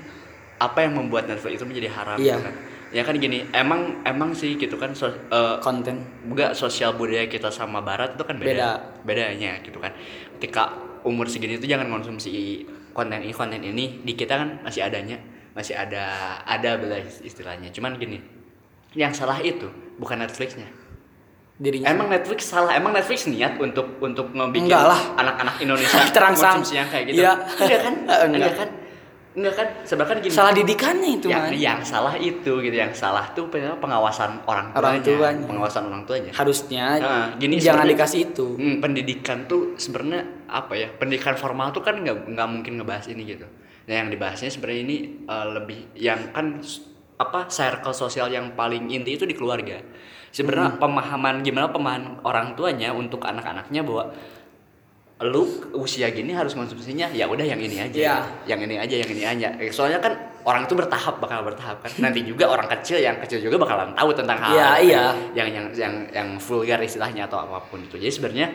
apa 0.58 0.82
yang 0.82 0.98
membuat 0.98 1.30
Netflix 1.30 1.62
itu 1.62 1.66
menjadi 1.68 1.88
haram 1.94 2.18
Iya. 2.18 2.34
gitu 2.34 2.40
kan? 2.42 2.54
Ya 2.88 3.02
kan 3.04 3.14
gini 3.20 3.44
emang 3.52 4.00
emang 4.02 4.32
sih 4.32 4.56
gitu 4.56 4.80
kan 4.80 4.96
so, 4.96 5.12
uh, 5.28 5.60
Konten. 5.60 6.02
enggak 6.24 6.56
sosial 6.56 6.96
budaya 6.96 7.28
kita 7.28 7.52
sama 7.52 7.84
barat 7.84 8.16
itu 8.16 8.24
kan 8.24 8.40
beda, 8.40 9.04
bedanya 9.04 9.60
gitu 9.60 9.76
kan. 9.76 9.92
Ketika 10.40 10.72
umur 11.04 11.28
segini 11.28 11.60
itu 11.60 11.68
jangan 11.68 11.86
konsumsi 11.92 12.64
konten 12.96 13.22
ini 13.22 13.30
konten 13.36 13.60
ini 13.60 14.02
di 14.02 14.16
kita 14.16 14.34
kan 14.40 14.48
masih 14.64 14.82
adanya 14.82 15.20
masih 15.52 15.76
ada 15.76 16.40
ada 16.48 16.80
belah 16.80 17.04
istilahnya. 17.22 17.68
Cuman 17.70 18.00
gini 18.00 18.18
yang 18.96 19.12
salah 19.12 19.36
itu 19.44 19.68
bukan 20.00 20.24
Netflixnya 20.24 20.87
Dirinya. 21.58 21.90
emang 21.90 22.06
Netflix 22.06 22.46
salah 22.46 22.70
emang 22.72 22.94
Netflix 22.94 23.26
niat 23.26 23.58
untuk 23.58 23.98
untuk 23.98 24.30
ngebikin 24.30 24.70
anak-anak 24.70 25.58
Indonesia 25.64 25.98
Terangsang. 26.08 26.62
yang 26.70 26.86
kayak 26.86 27.04
gitu 27.08 27.18
Iya. 27.18 27.32
enggak 27.34 27.80
kan 27.82 27.94
enggak. 28.02 28.18
enggak 28.30 28.54
kan 28.54 28.68
enggak 29.34 29.54
kan 29.54 29.68
sebenarnya 29.82 30.18
gini 30.20 30.32
Salah 30.32 30.52
didikannya 30.52 31.10
itu 31.14 31.26
yang, 31.28 31.44
man. 31.44 31.54
yang 31.56 31.78
salah 31.82 32.14
itu 32.14 32.52
gitu 32.58 32.72
yang 32.72 32.90
salah 32.92 33.26
tuh 33.32 33.46
pengawasan 33.50 34.42
orang 34.44 34.70
tuanya, 34.70 34.78
Orang 34.80 34.96
tuanya. 35.00 35.46
pengawasan 35.46 35.82
orang 35.84 36.02
tuanya 36.04 36.30
Harusnya 36.32 36.84
Nah, 36.96 37.26
gini 37.34 37.54
jangan 37.56 37.86
dikasih 37.86 38.20
itu. 38.28 38.46
Hmm, 38.54 38.78
pendidikan 38.78 39.44
tuh 39.44 39.74
sebenarnya 39.74 40.22
apa 40.46 40.74
ya 40.74 40.88
pendidikan 40.92 41.34
formal 41.34 41.70
tuh 41.70 41.82
kan 41.82 41.98
nggak 41.98 42.26
nggak 42.28 42.48
mungkin 42.48 42.78
ngebahas 42.78 43.06
ini 43.08 43.22
gitu 43.28 43.46
nah 43.84 43.94
yang 43.96 44.08
dibahasnya 44.08 44.46
sebenarnya 44.48 44.80
ini 44.84 44.96
eh, 45.24 45.46
lebih 45.50 45.78
yang 45.94 46.30
kan 46.30 46.60
apa 47.16 47.48
circle 47.48 47.90
sosial 47.92 48.28
yang 48.28 48.52
paling 48.52 48.86
inti 48.86 49.10
itu 49.12 49.22
di 49.22 49.32
keluarga 49.32 49.80
sebenarnya 50.30 50.76
Hmm. 50.76 50.80
pemahaman 50.80 51.34
gimana 51.40 51.66
pemahaman 51.68 52.02
orang 52.22 52.52
tuanya 52.54 52.90
untuk 52.90 53.22
anak-anaknya 53.22 53.80
bahwa 53.82 54.12
lu 55.18 55.42
usia 55.74 56.14
gini 56.14 56.30
harus 56.30 56.54
konsumsinya 56.54 57.10
ya 57.10 57.26
udah 57.26 57.42
yang 57.42 57.58
ini 57.58 57.82
aja 57.82 57.98
Iya. 57.98 58.16
yang 58.46 58.60
ini 58.62 58.78
aja 58.78 58.94
yang 58.94 59.10
ini 59.10 59.22
aja 59.26 59.48
soalnya 59.74 59.98
kan 59.98 60.14
orang 60.46 60.62
itu 60.62 60.78
bertahap 60.78 61.18
bakal 61.18 61.42
bertahap 61.42 61.82
kan 61.82 61.90
nanti 61.98 62.22
juga 62.22 62.46
orang 62.46 62.70
kecil 62.70 63.02
yang 63.02 63.18
kecil 63.18 63.42
juga 63.42 63.58
bakalan 63.58 63.90
tahu 63.98 64.14
tentang 64.14 64.38
hal 64.38 64.54
Iya, 64.54 64.70
iya. 64.78 65.04
yang 65.34 65.48
yang 65.50 65.66
yang 65.74 65.94
yang 66.14 66.28
vulgar 66.38 66.78
istilahnya 66.78 67.26
atau 67.26 67.42
apa 67.42 67.66
pun 67.66 67.82
itu 67.82 67.98
jadi 67.98 68.14
sebenarnya 68.14 68.48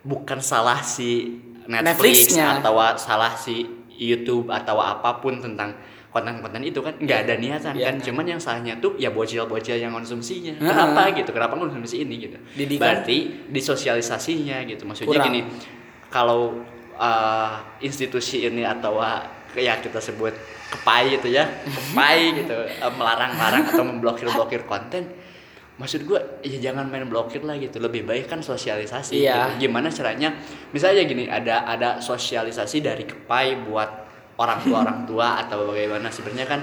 bukan 0.00 0.40
salah 0.40 0.80
si 0.80 1.36
Netflix 1.68 2.32
Netflixnya. 2.32 2.64
atau 2.64 2.72
salah 2.96 3.36
si 3.36 3.68
YouTube 3.92 4.48
atau 4.48 4.80
apa 4.80 5.20
pun 5.20 5.36
tentang 5.36 5.76
konten-konten 6.10 6.58
itu 6.60 6.78
kan 6.78 6.94
nggak 6.96 7.18
ada 7.22 7.34
niatan 7.36 7.72
Iya. 7.72 7.86
kan 7.86 7.94
cuman 8.02 8.24
yang 8.26 8.40
salahnya 8.42 8.74
tuh 8.76 8.98
ya 8.98 9.08
bocil-bocil 9.08 9.78
yang 9.78 9.90
konsumsinya 9.90 10.52
Heeh. 10.52 10.66
kenapa 10.66 11.14
gitu 11.14 11.30
kenapa 11.30 11.54
konsumsi 11.54 12.02
ini 12.02 12.14
gitu 12.20 12.38
Didikan. 12.52 12.82
berarti 12.82 13.46
disosialisasinya 13.46 14.66
gitu 14.66 14.82
maksudnya 14.84 15.06
Kurang. 15.08 15.26
gini 15.30 15.40
kalau 16.08 16.58
uh, 16.94 17.52
institusi 17.78 18.42
ini 18.44 18.62
atau 18.62 18.98
uh, 18.98 19.22
ya 19.54 19.78
kita 19.78 19.98
sebut 19.98 20.34
kepai 20.68 21.14
gitu 21.14 21.30
ya 21.30 21.46
kepai 21.62 22.18
gitu 22.42 22.58
uh, 22.58 22.92
melarang-larang 22.92 23.70
atau 23.70 23.82
memblokir-blokir 23.82 24.66
konten 24.66 25.06
maksud 25.76 26.04
gue 26.04 26.18
ya 26.42 26.58
jangan 26.60 26.84
main 26.84 27.06
blokir 27.06 27.40
lah 27.40 27.54
gitu 27.54 27.78
lebih 27.78 28.04
baik 28.04 28.26
kan 28.26 28.42
sosialisasi 28.42 29.16
Iya. 29.16 29.54
gitu. 29.54 29.64
gimana 29.64 29.88
caranya 29.88 30.34
misalnya 30.70 31.06
gini 31.06 31.24
ada 31.24 31.64
ada 31.64 31.88
sosialisasi 31.98 32.82
dari 32.82 33.06
kepai 33.06 33.64
buat 33.64 34.09
orang 34.40 34.58
tua 34.58 34.76
orang 34.80 35.00
tua 35.04 35.28
atau 35.38 35.68
bagaimana 35.68 36.08
sebenarnya 36.08 36.48
kan 36.48 36.60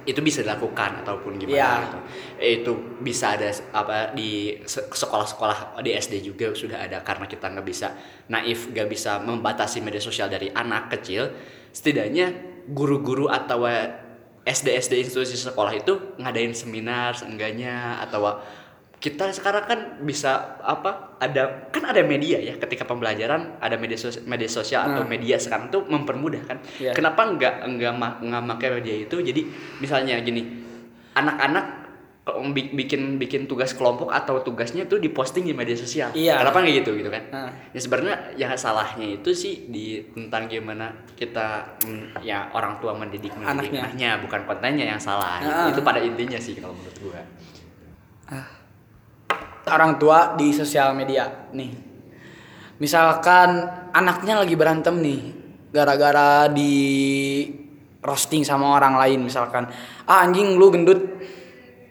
itu 0.00 0.18
bisa 0.20 0.40
dilakukan 0.40 1.04
ataupun 1.04 1.36
gimana 1.36 1.54
Iya. 1.54 1.72
gitu. 1.84 1.98
Eh, 2.40 2.52
itu 2.64 2.72
bisa 2.98 3.36
ada 3.36 3.46
apa 3.70 4.10
di 4.10 4.58
se- 4.64 4.88
sekolah-sekolah 4.90 5.78
di 5.84 5.92
SD 5.92 6.24
juga 6.24 6.50
sudah 6.50 6.82
ada 6.82 7.04
karena 7.04 7.28
kita 7.28 7.46
nggak 7.46 7.62
bisa 7.62 7.94
naif 8.26 8.72
nggak 8.72 8.88
bisa 8.88 9.20
membatasi 9.20 9.78
media 9.78 10.00
sosial 10.00 10.26
dari 10.26 10.48
anak 10.50 10.88
kecil 10.90 11.30
setidaknya 11.70 12.32
guru-guru 12.66 13.28
atau 13.28 13.68
SD 14.40 14.72
SD 14.72 15.04
institusi 15.04 15.36
sekolah 15.36 15.76
itu 15.76 16.16
ngadain 16.16 16.56
seminar 16.56 17.12
seenggaknya 17.12 18.00
atau 18.00 18.40
kita 19.00 19.32
sekarang 19.32 19.64
kan 19.64 19.80
bisa 19.98 20.60
apa 20.60 21.16
ada 21.16 21.66
kan 21.68 21.82
ada 21.82 22.04
media 22.04 22.36
ya 22.36 22.54
ketika 22.54 22.84
pembelajaran 22.84 23.56
ada 23.56 23.74
media 23.74 23.96
sosial, 23.96 24.22
media 24.24 24.44
sosial 24.46 24.80
atau 24.86 25.02
Nah. 25.02 25.08
media 25.08 25.36
sekarang 25.36 25.68
tuh 25.68 25.82
mempermudah 25.82 26.42
kan 26.44 26.60
Iya. 26.76 26.92
kenapa 26.92 27.24
nggak 27.26 27.54
nggak 27.66 27.92
nggak 28.20 28.42
pakai 28.46 28.68
media 28.76 28.94
itu 29.00 29.16
jadi 29.18 29.40
misalnya 29.80 30.20
gini 30.20 30.44
anak-anak 31.10 31.80
bikin 32.70 33.16
bikin 33.16 33.48
tugas 33.48 33.72
kelompok 33.72 34.12
atau 34.12 34.38
tugasnya 34.38 34.84
tuh 34.84 35.00
diposting 35.00 35.42
di 35.42 35.56
media 35.56 35.74
sosial 35.74 36.12
Iya. 36.12 36.36
kenapa 36.36 36.60
nggak 36.60 36.74
gitu 36.78 36.90
gitu 36.94 37.08
kan 37.08 37.24
Nah. 37.32 37.50
ya 37.72 37.80
sebenarnya 37.80 38.16
yang 38.36 38.52
salahnya 38.54 39.16
itu 39.16 39.32
sih 39.32 39.64
di 39.66 40.04
tentang 40.12 40.44
gimana 40.44 40.92
kita 41.16 41.74
mm, 41.80 42.20
ya 42.20 42.52
orang 42.52 42.76
tua 42.76 42.92
mendidik 42.92 43.32
mendidik 43.32 43.48
Anaknya. 43.72 43.80
anaknya 43.82 44.10
bukan 44.20 44.40
kontennya 44.44 44.84
yang 44.86 45.00
salah 45.00 45.40
Ah. 45.40 45.72
itu 45.72 45.80
pada 45.80 45.98
intinya 45.98 46.36
sih 46.36 46.52
kalau 46.54 46.76
menurut 46.76 46.96
gua 47.00 47.24
orang 49.70 49.96
tua 49.96 50.34
di 50.34 50.50
sosial 50.50 50.92
media 50.92 51.50
nih. 51.54 51.70
Misalkan 52.80 53.60
anaknya 53.92 54.40
lagi 54.40 54.56
berantem 54.56 54.96
nih 54.98 55.20
gara-gara 55.70 56.48
di 56.48 56.72
roasting 58.00 58.42
sama 58.42 58.74
orang 58.74 58.96
lain 58.96 59.20
misalkan 59.28 59.68
ah 60.08 60.24
anjing 60.24 60.56
lu 60.56 60.72
gendut. 60.72 61.00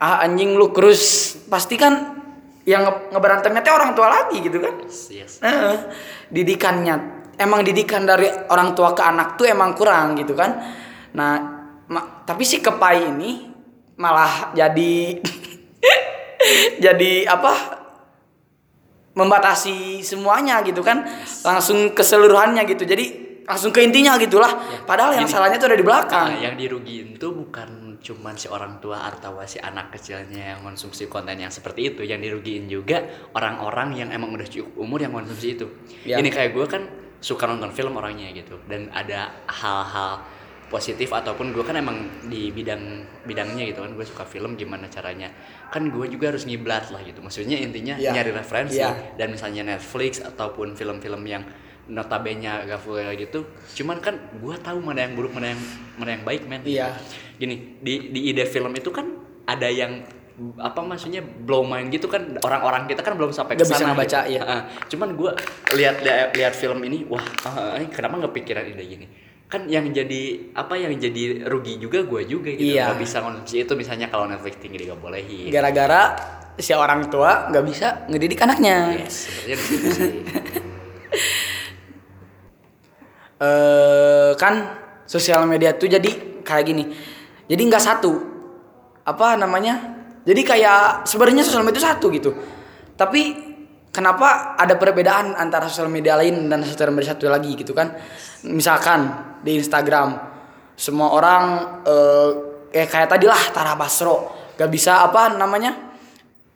Ah 0.01 0.23
anjing 0.25 0.57
lu 0.57 0.73
kurus. 0.73 1.35
Pasti 1.47 1.77
kan 1.77 2.17
yang 2.65 2.85
nge- 2.85 3.13
ngeberantemnya 3.13 3.61
teh 3.61 3.73
orang 3.73 3.93
tua 3.93 4.07
lagi 4.09 4.41
gitu 4.41 4.57
kan? 4.59 4.73
Yes. 4.85 5.39
Didikannya. 6.29 6.95
Emang 7.39 7.63
didikan 7.63 8.03
dari 8.03 8.27
orang 8.51 8.75
tua 8.75 8.91
ke 8.91 8.99
anak 8.99 9.39
tuh 9.39 9.47
emang 9.47 9.77
kurang 9.77 10.17
gitu 10.17 10.35
kan? 10.35 10.59
Nah 11.13 11.33
tapi 12.25 12.45
si 12.45 12.61
kepai 12.61 13.09
ini 13.09 13.49
malah 13.97 14.53
jadi 14.53 15.17
jadi 16.85 17.27
apa? 17.27 17.53
Membatasi 19.17 19.99
semuanya 19.99 20.63
gitu 20.63 20.79
kan. 20.79 21.03
Langsung 21.43 21.91
keseluruhannya 21.91 22.63
gitu. 22.69 22.87
Jadi 22.87 23.05
langsung 23.49 23.73
ke 23.73 23.81
intinya 23.81 24.15
gitulah. 24.21 24.85
Padahal 24.85 25.17
yang 25.17 25.25
Gini. 25.25 25.33
salahnya 25.33 25.57
tuh 25.57 25.73
ada 25.73 25.77
di 25.77 25.81
Nah, 25.81 25.89
belakang 25.89 26.29
yang 26.37 26.55
dirugiin 26.55 27.17
tuh 27.17 27.33
bukan 27.33 27.97
cuman 27.99 28.37
si 28.39 28.47
orang 28.47 28.79
tua 28.79 29.09
atau 29.09 29.35
si 29.43 29.59
anak 29.59 29.91
kecilnya 29.91 30.55
yang 30.55 30.59
konsumsi 30.63 31.09
konten 31.09 31.35
yang 31.35 31.51
seperti 31.51 31.91
itu. 31.91 32.01
Yang 32.05 32.29
dirugiin 32.29 32.65
juga 32.69 33.03
orang-orang 33.35 33.97
yang 33.97 34.09
emang 34.13 34.31
udah 34.37 34.47
cukup 34.47 34.71
umur 34.77 35.01
yang 35.03 35.11
konsumsi 35.11 35.57
itu. 35.57 35.67
Ya. 36.05 36.21
ini 36.21 36.29
kayak 36.31 36.55
gue 36.55 36.65
kan 36.69 36.83
suka 37.19 37.43
nonton 37.49 37.75
film 37.75 37.97
orangnya 37.99 38.31
gitu. 38.31 38.55
Dan 38.69 38.87
ada 38.95 39.43
hal-hal 39.49 40.38
positif 40.69 41.09
ataupun 41.09 41.49
gue 41.51 41.65
kan 41.65 41.73
emang 41.75 42.05
di 42.29 42.53
bidang 42.53 43.01
bidangnya 43.25 43.65
gitu 43.73 43.81
kan 43.81 43.91
gue 43.97 44.05
suka 44.05 44.23
film 44.23 44.53
gimana 44.53 44.85
caranya 44.85 45.33
kan 45.73 45.89
gue 45.89 46.05
juga 46.07 46.29
harus 46.29 46.45
ngiblat 46.45 46.93
lah 46.93 47.01
gitu 47.01 47.19
maksudnya 47.25 47.57
intinya 47.57 47.97
Ya. 47.97 48.13
nyari 48.13 48.29
referensi 48.31 48.77
Ya. 48.77 48.93
dan 49.17 49.33
misalnya 49.33 49.65
Netflix 49.65 50.21
ataupun 50.21 50.77
film-film 50.77 51.25
yang 51.25 51.41
notabene 51.89 52.45
gak 52.69 52.79
full 52.79 53.01
gitu 53.17 53.49
cuman 53.81 53.97
kan 53.97 54.13
gua 54.37 54.53
tahu 54.61 54.77
mana 54.77 55.09
yang 55.09 55.17
buruk 55.17 55.33
mana 55.33 55.57
yang 55.57 55.61
mana 55.97 56.09
yang 56.15 56.23
baik 56.23 56.45
men 56.45 56.61
Iya. 56.61 56.93
gini 57.41 57.81
di 57.81 58.13
di 58.13 58.29
ide 58.29 58.45
film 58.45 58.69
itu 58.77 58.93
kan 58.93 59.09
ada 59.49 59.65
yang 59.65 60.05
apa 60.55 60.79
maksudnya 60.79 61.19
blow 61.19 61.67
mind 61.67 61.91
gitu 61.91 62.07
kan 62.07 62.37
orang-orang 62.45 62.87
kita 62.87 63.03
kan 63.03 63.17
belum 63.19 63.33
sampai 63.35 63.59
ke 63.59 63.65
sana 63.67 63.91
gitu. 63.91 64.15
iya. 64.31 64.39
Heeh. 64.39 64.61
cuman 64.87 65.17
gua 65.17 65.31
lihat 65.75 65.99
lihat 66.31 66.53
film 66.55 66.79
ini 66.85 67.03
wah 67.09 67.19
ah, 67.43 67.75
eh, 67.75 67.89
kenapa 67.91 68.21
nggak 68.23 68.33
pikiran 68.37 68.63
ide 68.69 68.83
gini 68.85 69.07
kan 69.49 69.65
yang 69.65 69.89
jadi 69.89 70.53
apa 70.53 70.77
yang 70.77 70.93
jadi 70.93 71.49
rugi 71.49 71.81
juga 71.81 72.05
gua 72.05 72.21
juga 72.21 72.53
gitu. 72.53 72.77
Iya. 72.77 72.93
nggak 72.93 73.01
bisa 73.01 73.17
konsumsi 73.25 73.65
itu 73.65 73.73
misalnya 73.73 74.05
kalau 74.13 74.29
Netflix 74.29 74.61
tinggi 74.61 74.85
nggak 74.85 75.01
bolehin 75.01 75.49
gara-gara 75.49 76.13
si 76.61 76.69
orang 76.77 77.09
tua 77.09 77.49
nggak 77.49 77.65
bisa 77.65 78.05
ngedidik 78.13 78.37
anaknya. 78.45 78.93
Yes 79.01 79.25
sebenarnya 79.25 79.57
eh 83.49 84.31
kan 84.37 84.53
sosial 85.09 85.49
media 85.49 85.73
tuh 85.73 85.89
jadi 85.89 86.43
kayak 86.45 86.65
gini. 86.69 86.83
Jadi 87.49 87.61
nggak 87.65 87.81
satu 87.81 88.13
apa 89.01 89.33
namanya? 89.33 89.97
Jadi 90.29 90.45
kayak 90.45 91.09
sebenarnya 91.09 91.41
sosial 91.41 91.65
media 91.65 91.81
itu 91.81 91.85
satu 91.89 92.05
gitu. 92.13 92.31
Tapi 92.93 93.48
kenapa 93.89 94.55
ada 94.55 94.77
perbedaan 94.77 95.35
antara 95.35 95.67
sosial 95.67 95.89
media 95.89 96.15
lain 96.17 96.49
dan 96.49 96.61
sosial 96.65 96.93
media 96.93 97.13
satu 97.13 97.29
lagi 97.29 97.53
gitu 97.57 97.73
kan? 97.73 97.93
Misalkan 98.47 99.09
di 99.43 99.59
Instagram 99.59 100.15
semua 100.79 101.11
orang 101.11 101.43
eh 101.83 102.29
eh, 102.71 102.87
kayak 102.87 103.09
tadi 103.11 103.25
lah 103.27 103.41
Tara 103.51 103.73
Basro. 103.75 104.37
Gak 104.55 104.69
bisa 104.71 105.03
apa 105.07 105.35
namanya 105.35 105.71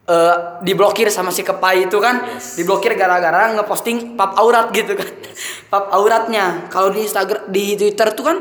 eh 0.04 0.38
diblokir 0.64 1.08
sama 1.10 1.34
si 1.34 1.44
kepai 1.44 1.90
itu 1.90 1.98
kan? 2.00 2.24
Diblokir 2.56 2.96
gara-gara 2.96 3.52
ngeposting 3.58 4.16
pap 4.16 4.38
aurat 4.40 4.70
gitu 4.72 4.96
kan? 4.96 5.10
Pap 5.74 5.90
auratnya. 5.90 6.70
Kalau 6.70 6.94
di 6.94 7.02
Instagram 7.02 7.50
di 7.50 7.74
Twitter 7.74 8.14
tuh 8.14 8.26
kan 8.30 8.38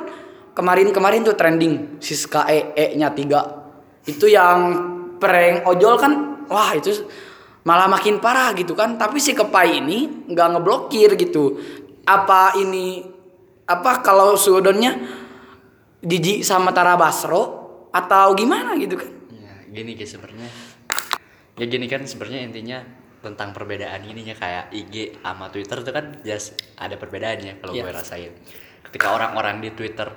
kemarin-kemarin 0.52 1.24
tuh 1.24 1.32
trending 1.32 1.96
Siska 1.96 2.44
E 2.44 2.76
E 2.76 2.86
nya 3.00 3.08
tiga. 3.16 3.40
Itu 4.04 4.28
yang 4.28 4.58
prank 5.16 5.64
ojol 5.64 5.96
kan? 5.96 6.12
Wah 6.52 6.76
itu 6.76 6.92
malah 7.62 7.86
makin 7.86 8.18
parah 8.18 8.50
gitu 8.52 8.74
kan 8.74 8.94
tapi 8.94 9.18
si 9.18 9.32
kepai 9.32 9.78
ini 9.78 10.26
nggak 10.26 10.48
ngeblokir 10.52 11.14
gitu 11.14 11.58
apa 12.02 12.58
ini 12.58 13.06
apa 13.64 14.02
kalau 14.02 14.34
sudonnya 14.34 14.98
Jiji 16.02 16.42
sama 16.42 16.74
Tara 16.74 16.98
Basro 16.98 17.42
atau 17.88 18.34
gimana 18.34 18.74
gitu 18.74 18.98
kan 18.98 19.10
Ya, 19.32 19.54
gini 19.70 19.94
guys 19.94 20.10
sebenarnya. 20.10 20.50
Ya 21.52 21.64
gini 21.64 21.86
kan 21.86 22.02
sebenarnya 22.02 22.40
intinya 22.42 22.78
tentang 23.20 23.54
perbedaan 23.54 24.02
ininya 24.02 24.34
kayak 24.34 24.68
IG 24.68 24.94
sama 25.16 25.46
Twitter 25.48 25.78
itu 25.78 25.90
kan 25.90 26.04
just 26.20 26.48
ada 26.74 26.92
perbedaannya 26.94 27.56
kalau 27.56 27.72
Iya. 27.72 27.82
gue 27.82 27.92
rasain. 27.94 28.32
Ketika 28.82 29.14
orang-orang 29.14 29.62
di 29.62 29.70
Twitter 29.70 30.10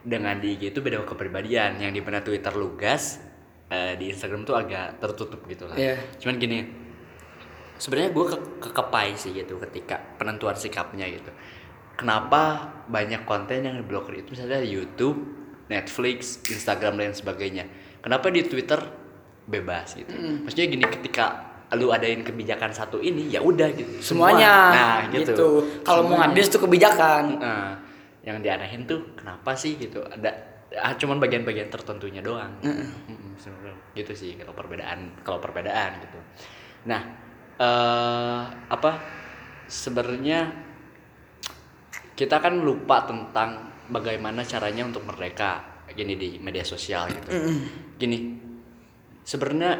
dengan 0.00 0.36
di 0.36 0.52
IG 0.52 0.72
itu 0.72 0.80
beda 0.80 1.04
kepribadian. 1.04 1.78
Yang 1.78 1.92
di 1.92 2.00
mana 2.02 2.18
Twitter 2.20 2.52
lugas, 2.52 3.22
eh, 3.68 3.94
di 3.94 4.10
Instagram 4.10 4.42
tuh 4.42 4.58
agak 4.58 4.98
tertutup 4.98 5.40
gitu 5.46 5.64
lah. 5.64 5.76
Iya. 5.76 5.96
Cuman 6.18 6.36
gini, 6.36 6.58
sebenarnya 7.78 8.10
gue 8.12 8.26
ke 8.26 8.38
kekepai 8.68 9.14
sih 9.14 9.32
gitu 9.32 9.56
ketika 9.62 9.98
penentuan 10.18 10.58
sikapnya 10.58 11.06
gitu. 11.08 11.30
Kenapa 11.98 12.70
banyak 12.86 13.26
konten 13.26 13.66
yang 13.66 13.74
diblokir 13.74 14.22
itu 14.22 14.38
misalnya 14.38 14.62
YouTube, 14.62 15.18
Netflix, 15.66 16.38
Instagram 16.46 16.98
dan 16.98 17.14
sebagainya. 17.14 17.66
Kenapa 17.98 18.30
di 18.30 18.46
Twitter 18.46 18.78
bebas 19.48 19.96
gitu. 19.96 20.12
Maksudnya 20.44 20.66
gini 20.68 20.84
ketika 20.84 21.26
lu 21.76 21.92
adain 21.92 22.24
kebijakan 22.24 22.72
satu 22.72 23.00
ini 23.00 23.32
ya 23.32 23.40
udah 23.40 23.68
gitu. 23.72 23.92
Semua. 24.00 24.32
semuanya 24.32 24.52
Nah, 24.72 24.96
gitu. 25.12 25.64
kalau 25.84 26.04
mau 26.08 26.20
ngadis 26.20 26.48
tuh 26.48 26.60
kebijakan 26.64 27.40
Nah, 27.40 27.72
yang 28.24 28.40
diarahin 28.44 28.84
tuh 28.84 29.16
kenapa 29.16 29.56
sih 29.56 29.76
gitu? 29.76 30.04
Ada 30.04 30.30
ah, 30.80 30.92
cuman 30.96 31.16
bagian-bagian 31.20 31.68
tertentunya 31.72 32.20
doang. 32.20 32.52
Mm-mm, 32.60 33.36
sebenarnya 33.40 33.76
gitu 33.96 34.12
sih 34.12 34.36
kalau 34.36 34.52
perbedaan 34.52 35.12
kalau 35.24 35.40
perbedaan 35.40 36.00
gitu. 36.04 36.18
Nah, 36.88 37.27
eh 37.58 38.42
apa 38.70 38.90
sebenarnya 39.66 40.46
kita 42.14 42.42
kan 42.42 42.58
lupa 42.58 43.06
tentang 43.06 43.70
bagaimana 43.90 44.42
caranya 44.42 44.86
untuk 44.86 45.06
merdeka 45.06 45.62
gini 45.94 46.14
di 46.14 46.28
media 46.38 46.62
sosial 46.62 47.08
gitu. 47.10 47.28
Gini, 47.98 48.18
sebenarnya 49.24 49.72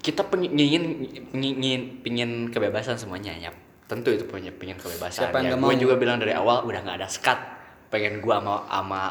kita 0.00 0.24
pengen 0.28 0.56
ingin 0.56 0.84
ingin 1.32 1.82
pingin 2.00 2.30
kebebasan 2.48 2.96
semuanya 2.96 3.32
ya. 3.36 3.50
Tentu 3.84 4.16
itu 4.16 4.24
punya 4.24 4.48
pingin 4.48 4.80
kebebasan 4.80 5.28
Siapa 5.28 5.44
yang 5.44 5.60
ya, 5.60 5.60
gue 5.60 5.74
juga 5.76 6.00
bilang 6.00 6.16
dari 6.16 6.32
awal 6.32 6.64
udah 6.64 6.80
nggak 6.80 6.98
ada 7.04 7.08
skat 7.10 7.36
pengen 7.92 8.24
gue 8.24 8.32
sama 8.32 8.64
sama 8.64 9.02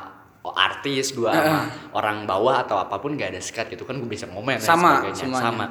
artis 0.43 1.13
gue 1.13 1.29
sama 1.29 1.69
orang 1.93 2.25
bawah 2.25 2.65
atau 2.65 2.81
apa 2.81 2.97
pun 2.97 3.13
nggak 3.13 3.37
ada 3.37 3.41
skat 3.41 3.69
gitu. 3.69 3.85
Kan 3.85 4.01
gue 4.01 4.09
bisa 4.09 4.25
ngomen 4.25 4.57
dan 4.57 4.65
Sama, 4.65 5.01
sebagainya. 5.01 5.17
semuanya. 5.17 5.45
sama 5.45 5.65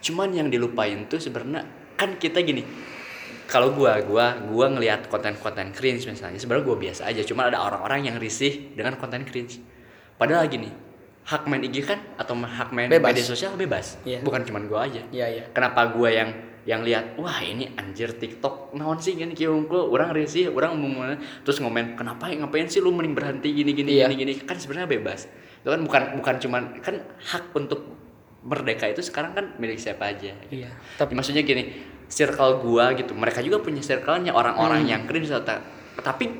cuman 0.00 0.32
yang 0.32 0.48
dilupain 0.48 1.04
tuh 1.06 1.20
sebenarnya 1.20 1.64
kan 1.94 2.16
kita 2.16 2.40
gini 2.40 2.64
kalau 3.44 3.74
gua 3.74 3.98
gua 4.00 4.38
gua 4.46 4.66
ngelihat 4.70 5.06
konten-konten 5.06 5.74
cringe 5.74 6.06
misalnya 6.06 6.38
sebenarnya 6.38 6.64
gua 6.64 6.76
biasa 6.78 7.02
aja 7.06 7.22
cuma 7.22 7.46
ada 7.46 7.60
orang-orang 7.60 8.08
yang 8.08 8.16
risih 8.16 8.72
dengan 8.72 8.96
konten 8.96 9.26
cringe 9.26 9.60
padahal 10.16 10.46
gini 10.46 10.70
hak 11.20 11.44
main 11.46 11.62
IG 11.62 11.84
kan 11.84 12.00
atau 12.16 12.32
hak 12.34 12.72
main 12.72 12.88
Bebas. 12.88 13.12
media 13.12 13.24
sosial 13.26 13.52
bebas 13.54 14.00
Iya. 14.02 14.24
bukan 14.24 14.40
cuman 14.42 14.62
gua 14.66 14.88
aja 14.88 15.02
Iya, 15.12 15.26
iya. 15.28 15.42
kenapa 15.52 15.92
gua 15.92 16.08
yang 16.08 16.30
yang 16.64 16.84
lihat 16.84 17.16
wah 17.16 17.40
ini 17.40 17.72
anjir 17.74 18.12
TikTok 18.12 18.76
naon 18.76 19.00
sih 19.00 19.16
gini 19.16 19.32
kieu 19.32 19.52
unggul 19.52 19.88
orang 19.88 20.12
risih 20.12 20.52
orang 20.52 20.76
mau 20.76 21.08
terus 21.40 21.56
ngomen 21.58 21.96
kenapa 21.96 22.28
ngapain 22.28 22.68
sih 22.68 22.84
lu 22.84 22.92
mending 22.92 23.16
berhenti 23.16 23.48
gini 23.50 23.72
gini 23.72 23.96
Iya. 23.96 24.08
gini 24.08 24.16
gini 24.16 24.32
kan 24.44 24.60
sebenarnya 24.60 24.86
bebas 24.86 25.24
itu 25.60 25.68
kan 25.68 25.80
bukan 25.80 26.02
bukan 26.20 26.34
cuman 26.38 26.62
kan 26.80 27.00
hak 27.20 27.52
untuk 27.52 27.80
merdeka 28.40 28.88
itu 28.88 29.04
sekarang 29.04 29.36
kan 29.36 29.44
milik 29.60 29.76
siapa 29.76 30.16
aja 30.16 30.32
gitu. 30.48 30.64
Iya. 30.64 30.70
Tapi 30.96 31.12
maksudnya 31.12 31.44
gini, 31.44 31.76
circle 32.08 32.64
gua 32.64 32.96
gitu, 32.96 33.12
mereka 33.12 33.44
juga 33.44 33.60
punya 33.60 33.84
circle-nya 33.84 34.32
orang-orang 34.32 34.88
yang 34.88 35.04
cringe 35.04 35.28
atau 35.28 35.60
tapi 36.00 36.32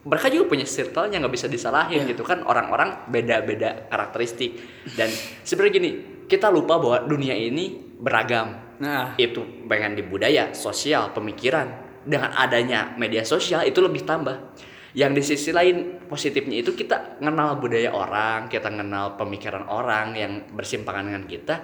mereka 0.00 0.32
juga 0.32 0.48
punya 0.48 0.64
circle-nya 0.64 1.20
nggak 1.20 1.34
bisa 1.36 1.46
disalahin 1.46 2.02
Iya. 2.02 2.16
gitu 2.16 2.24
kan. 2.24 2.40
Orang-orang 2.42 3.06
beda-beda 3.12 3.86
karakteristik. 3.92 4.56
Dan 4.96 5.12
sebenarnya 5.44 5.72
gini 5.76 5.90
kita 6.24 6.48
lupa 6.48 6.80
bahwa 6.80 7.04
dunia 7.04 7.36
ini 7.36 7.76
beragam. 8.00 8.56
Nah. 8.80 9.12
Itu 9.20 9.44
pengen 9.68 9.94
di 9.94 10.02
budaya 10.02 10.56
sosial 10.56 11.12
pemikiran. 11.12 11.92
Dengan 12.00 12.32
adanya 12.32 12.96
media 12.96 13.20
sosial 13.28 13.68
itu 13.68 13.84
lebih 13.84 14.08
tambah 14.08 14.56
yang 14.96 15.14
di 15.14 15.22
sisi 15.22 15.54
lain 15.54 16.02
positifnya 16.10 16.66
itu 16.66 16.74
kita 16.74 17.22
kenal 17.22 17.58
budaya 17.62 17.94
orang 17.94 18.50
kita 18.50 18.66
kenal 18.66 19.14
pemikiran 19.14 19.70
orang 19.70 20.18
yang 20.18 20.32
bersimpangan 20.50 21.06
dengan 21.06 21.24
kita 21.30 21.54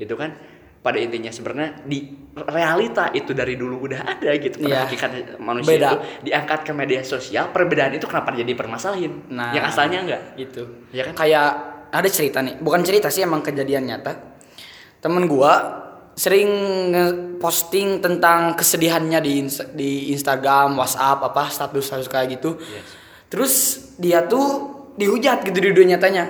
gitu 0.00 0.16
kan? 0.16 0.32
Pada 0.82 0.98
intinya 0.98 1.30
sebenarnya 1.30 1.86
di 1.86 2.10
realita 2.34 3.14
itu 3.14 3.30
dari 3.30 3.54
dulu 3.54 3.86
udah 3.86 4.02
ada 4.18 4.34
gitu. 4.34 4.66
Pada 4.66 4.88
hakikat 4.88 5.38
manusia 5.38 5.78
Beda. 5.78 5.88
itu 5.94 5.96
diangkat 6.26 6.60
ke 6.66 6.72
media 6.74 7.00
sosial 7.06 7.54
perbedaan 7.54 7.94
itu 7.94 8.08
kenapa 8.10 8.34
jadi 8.34 8.50
permasalahin? 8.58 9.30
Nah. 9.30 9.54
yang 9.54 9.62
asalnya 9.68 9.98
enggak 10.02 10.22
gitu. 10.34 10.66
Ya 10.90 11.06
kan? 11.06 11.14
Kayak 11.14 11.48
ada 11.92 12.08
cerita 12.10 12.42
nih. 12.42 12.58
Bukan 12.58 12.82
cerita 12.82 13.12
sih 13.14 13.22
emang 13.22 13.46
kejadian 13.46 13.86
nyata. 13.86 14.34
Temen 14.98 15.30
gua 15.30 15.81
sering 16.12 16.50
posting 17.40 17.98
tentang 18.04 18.52
kesedihannya 18.54 19.18
di 19.24 19.32
ins- 19.40 19.70
di 19.72 20.12
Instagram, 20.12 20.76
WhatsApp, 20.76 21.24
apa 21.24 21.48
status 21.48 21.84
status 21.88 22.08
kayak 22.08 22.38
gitu. 22.38 22.60
Terus 23.32 23.80
dia 23.96 24.28
tuh 24.28 24.68
dihujat 24.94 25.40
gitu 25.48 25.56
di 25.56 25.72
dunia 25.72 25.96
nyatanya, 25.96 26.24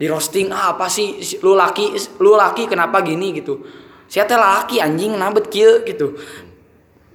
di 0.00 0.08
roasting 0.08 0.48
ah 0.48 0.72
apa 0.72 0.88
sih 0.88 1.20
si- 1.20 1.36
lu 1.44 1.52
laki 1.52 1.92
lu 2.18 2.32
laki 2.32 2.64
kenapa 2.64 3.04
gini 3.04 3.36
gitu. 3.36 3.60
Siapa 4.08 4.38
laki 4.38 4.80
anjing 4.80 5.12
nabet 5.18 5.52
kieu 5.52 5.84
gitu. 5.84 6.16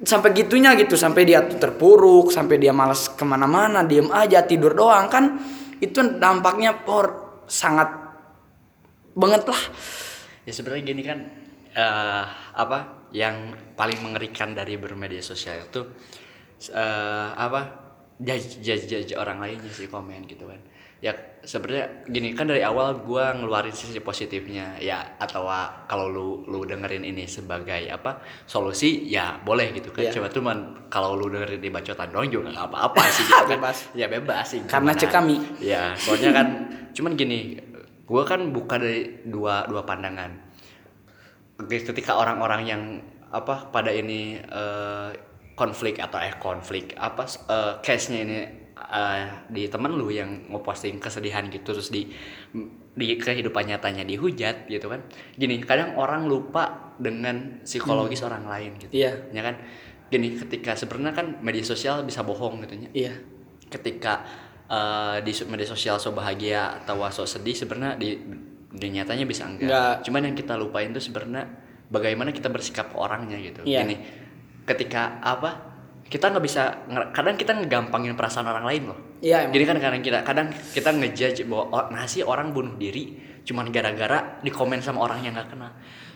Sampai 0.01 0.33
gitunya 0.33 0.73
gitu, 0.73 0.97
sampai 0.97 1.29
dia 1.29 1.45
tuh 1.45 1.61
terpuruk, 1.61 2.33
sampai 2.33 2.57
dia 2.57 2.73
malas 2.73 3.05
ke 3.05 3.21
mana-mana, 3.21 3.85
diem 3.85 4.09
aja 4.09 4.41
tidur 4.41 4.73
doang 4.73 5.05
kan. 5.09 5.37
Itu 5.77 6.17
dampaknya 6.17 6.85
por 6.85 7.41
sangat 7.49 7.89
banget 9.17 9.43
lah. 9.49 9.61
ya 10.41 10.51
sebenarnya 10.57 10.83
gini 10.89 11.01
kan 11.05 11.19
eh 11.71 12.25
apa 12.53 13.07
yang 13.11 13.35
paling 13.73 13.99
mengerikan 14.01 14.51
dari 14.51 14.75
bermedia 14.75 15.19
sosial 15.19 15.63
itu 15.63 15.81
eh 16.69 17.29
apa 17.33 17.61
judge, 18.19 18.61
judge, 18.61 18.85
judge 18.85 19.11
orang 19.15 19.39
lainnya 19.39 19.71
sih 19.71 19.87
komen 19.87 20.27
gitu 20.27 20.45
kan 20.45 20.59
ya 21.01 21.09
sebenarnya 21.41 22.05
gini 22.05 22.37
kan 22.37 22.45
dari 22.45 22.61
awal 22.61 23.01
gua 23.01 23.33
ngeluarin 23.33 23.73
sisi 23.73 23.97
positifnya 23.97 24.77
ya 24.77 25.17
atau 25.17 25.49
ah, 25.49 25.89
kalau 25.89 26.05
lu 26.05 26.27
lu 26.45 26.61
dengerin 26.61 27.01
ini 27.01 27.25
sebagai 27.25 27.89
apa 27.89 28.21
solusi 28.45 29.09
ya 29.09 29.41
boleh 29.41 29.73
gitu 29.73 29.89
kan 29.89 30.05
Iya. 30.05 30.13
coba 30.13 30.29
cuman 30.29 30.57
kalau 30.93 31.17
lu 31.17 31.33
dengerin 31.33 31.57
di 31.57 31.73
bacotan 31.73 32.13
doang 32.13 32.29
juga 32.29 32.53
nggak 32.53 32.67
apa-apa 32.69 33.01
sih 33.09 33.25
gitu 33.25 33.33
kan 33.49 33.57
Bebas. 33.57 33.77
ya 33.97 34.05
bebas 34.05 34.45
sih 34.45 34.61
Karena 34.69 34.93
cek 34.93 35.09
kami. 35.09 35.35
ya 35.57 35.97
soalnya 35.97 36.29
kan 36.37 36.47
cuman 36.93 37.11
gini 37.17 37.57
gue 38.05 38.21
kan 38.21 38.53
buka 38.53 38.77
dari 38.77 39.25
dua 39.25 39.65
dua 39.65 39.81
pandangan 39.81 40.50
ketika 41.69 42.17
orang-orang 42.17 42.61
yang 42.65 42.81
apa 43.31 43.71
pada 43.71 43.91
ini 43.91 44.37
eh, 44.39 45.09
konflik 45.55 45.99
atau 46.01 46.19
eh 46.19 46.35
konflik 46.39 46.95
apa 46.99 47.23
eh, 47.27 47.73
case-nya 47.79 48.19
ini 48.27 48.37
eh, 48.75 49.23
di 49.47 49.67
temen 49.71 49.95
lu 49.95 50.11
yang 50.11 50.51
ngeposting 50.51 50.99
kesedihan 50.99 51.47
gitu 51.47 51.71
terus 51.75 51.89
di 51.93 52.11
di 52.91 53.15
kehidupan 53.15 53.71
nyatanya 53.71 54.03
dihujat 54.03 54.67
gitu 54.67 54.91
kan 54.91 54.99
gini 55.39 55.63
kadang 55.63 55.95
orang 55.95 56.27
lupa 56.27 56.91
dengan 56.99 57.63
psikologis 57.63 58.19
orang 58.27 58.43
lain 58.43 58.75
gitu 58.83 58.91
Iya. 58.91 59.31
ya 59.31 59.41
kan 59.47 59.55
gini 60.11 60.35
ketika 60.35 60.75
sebenarnya 60.75 61.15
kan 61.15 61.27
media 61.39 61.63
sosial 61.63 62.03
bisa 62.03 62.19
bohong 62.27 62.59
gitu 62.67 62.75
ya 62.75 62.89
Iya. 62.91 63.13
ketika 63.71 64.27
eh, 64.67 65.17
di 65.23 65.31
media 65.47 65.67
sosial 65.71 65.95
so 66.03 66.11
bahagia 66.11 66.83
atau 66.83 66.99
so 67.15 67.23
sedih 67.23 67.55
sebenarnya 67.55 67.95
di, 67.95 68.19
di 68.71 68.87
nyatanya 68.95 69.25
bisa 69.27 69.43
enggak. 69.47 69.67
Enggak. 69.67 69.95
Cuman 70.07 70.21
yang 70.31 70.35
kita 70.35 70.53
lupain 70.55 70.89
tuh 70.95 71.03
sebenarnya 71.03 71.43
bagaimana 71.91 72.31
kita 72.31 72.47
bersikap 72.47 72.95
orangnya 72.95 73.37
gitu. 73.37 73.67
Iya. 73.67 73.83
Gini, 73.83 73.95
ketika 74.63 75.19
apa? 75.19 75.71
Kita 76.11 76.27
nggak 76.27 76.43
bisa 76.43 76.63
kadang 77.15 77.39
kita 77.39 77.55
ngegampangin 77.55 78.19
perasaan 78.19 78.47
orang 78.47 78.67
lain 78.67 78.83
loh. 78.91 78.99
Iya, 79.23 79.47
emang. 79.47 79.55
Gini 79.55 79.63
kan 79.63 79.77
kadang 79.79 80.01
kita 80.03 80.19
kadang 80.27 80.47
kita 80.51 80.89
ngejudge 80.91 81.47
bahwa 81.47 81.87
oh, 81.87 82.07
sih 82.07 82.23
orang 82.23 82.51
bunuh 82.51 82.75
diri 82.75 83.31
cuman 83.41 83.73
gara-gara 83.73 84.37
dikomen 84.43 84.83
sama 84.83 85.07
orang 85.07 85.23
yang 85.23 85.33
nggak 85.35 85.55
kenal. 85.55 85.71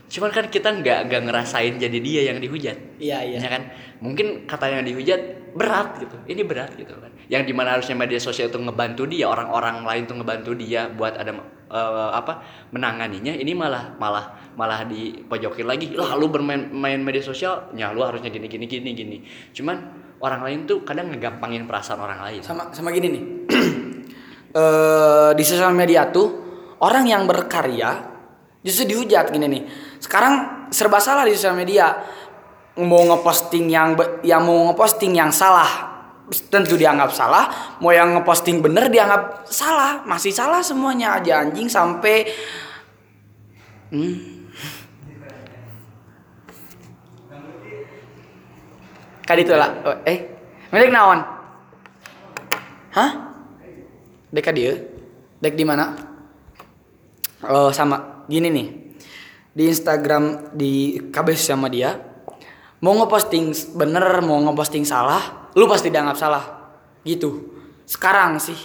Cuman 0.05 0.29
kan 0.29 0.45
kita 0.51 0.69
nggak 0.69 0.99
nggak 1.09 1.21
ngerasain 1.31 1.79
jadi 1.79 1.97
dia 2.03 2.21
yang 2.29 2.37
dihujat. 2.43 2.99
Iya, 2.99 3.23
iya. 3.23 3.37
Ya 3.39 3.49
kan? 3.49 3.71
Mungkin 4.03 4.45
kata 4.45 4.67
yang 4.69 4.83
dihujat 4.83 5.53
berat 5.55 5.97
gitu. 6.03 6.17
Ini 6.27 6.41
berat 6.45 6.75
gitu 6.77 6.93
kan. 6.93 7.11
Yang 7.25 7.43
di 7.49 7.53
mana 7.57 7.79
harusnya 7.79 7.97
media 7.97 8.21
sosial 8.21 8.53
itu 8.53 8.59
ngebantu 8.61 9.09
dia, 9.09 9.25
orang-orang 9.25 9.81
lain 9.81 10.03
tuh 10.05 10.15
ngebantu 10.21 10.51
dia 10.53 10.91
buat 10.93 11.17
ada 11.17 11.33
eh, 11.75 12.11
apa 12.15 12.39
menanganinya. 12.71 13.35
Ini 13.35 13.51
malah 13.51 13.99
malah 13.99 14.55
malah 14.55 14.87
dipojokin 14.87 15.67
lagi. 15.67 15.91
Lah 15.91 16.15
lu 16.15 16.31
bermain 16.31 16.71
main 16.71 17.03
media 17.03 17.19
sosial, 17.19 17.75
ya 17.75 17.91
lu 17.91 17.99
harusnya 18.07 18.31
gini 18.31 18.47
gini 18.47 18.65
gini 18.65 18.89
gini. 18.95 19.17
Cuman 19.51 20.05
orang 20.23 20.41
lain 20.41 20.59
tuh 20.63 20.81
kadang 20.87 21.11
ngegampangin 21.11 21.67
perasaan 21.67 21.99
orang 21.99 22.19
lain. 22.23 22.41
sama 22.41 22.71
sama 22.71 22.89
gini 22.89 23.07
nih 23.11 23.23
eh 24.59 25.29
di 25.35 25.43
sosial 25.43 25.75
media 25.75 26.07
tuh 26.09 26.27
orang 26.79 27.05
yang 27.05 27.27
berkarya 27.27 28.15
justru 28.63 28.89
dihujat 28.95 29.29
gini 29.29 29.45
nih 29.45 29.63
sekarang 29.99 30.67
serba 30.71 30.97
salah 30.97 31.27
di 31.27 31.35
sosial 31.35 31.53
media 31.53 31.91
mau 32.81 33.03
ngeposting 33.05 33.69
yang 33.71 33.95
yang 34.23 34.43
mau 34.43 34.71
ngeposting 34.71 35.15
yang 35.15 35.31
salah 35.31 35.84
tentu 36.49 36.73
dianggap 36.73 37.13
salah 37.13 37.77
mau 37.77 37.93
yang 37.93 38.17
ngeposting 38.17 38.61
bener 38.61 38.89
dianggap 38.89 39.45
salah 39.45 40.01
masih 40.09 40.33
salah 40.33 40.65
semuanya 40.65 41.21
aja 41.21 41.45
anjing 41.45 41.69
sampai 41.69 42.25
Kadi 49.25 49.41
itu 49.41 49.57
lah. 49.57 49.69
Oh, 49.81 49.97
Eh, 50.05 50.21
milik 50.69 50.93
naon? 50.93 51.19
Hah? 52.93 53.11
Dek 54.29 54.53
dia? 54.53 54.77
Dek 55.41 55.57
di 55.57 55.65
mana? 55.65 55.97
Oh, 57.41 57.73
sama 57.73 58.25
gini 58.29 58.53
nih. 58.53 58.67
Di 59.55 59.63
Instagram 59.65 60.53
di 60.53 61.01
KB 61.09 61.27
sama 61.33 61.73
dia. 61.73 61.97
Mau 62.85 62.93
ngeposting 63.01 63.49
bener, 63.73 64.21
mau 64.21 64.37
ngeposting 64.45 64.85
salah, 64.85 65.44
lu 65.55 65.65
pasti 65.65 65.87
dianggap 65.89 66.17
salah. 66.19 66.43
Gitu. 67.01 67.55
Sekarang 67.87 68.37
sih. 68.37 68.57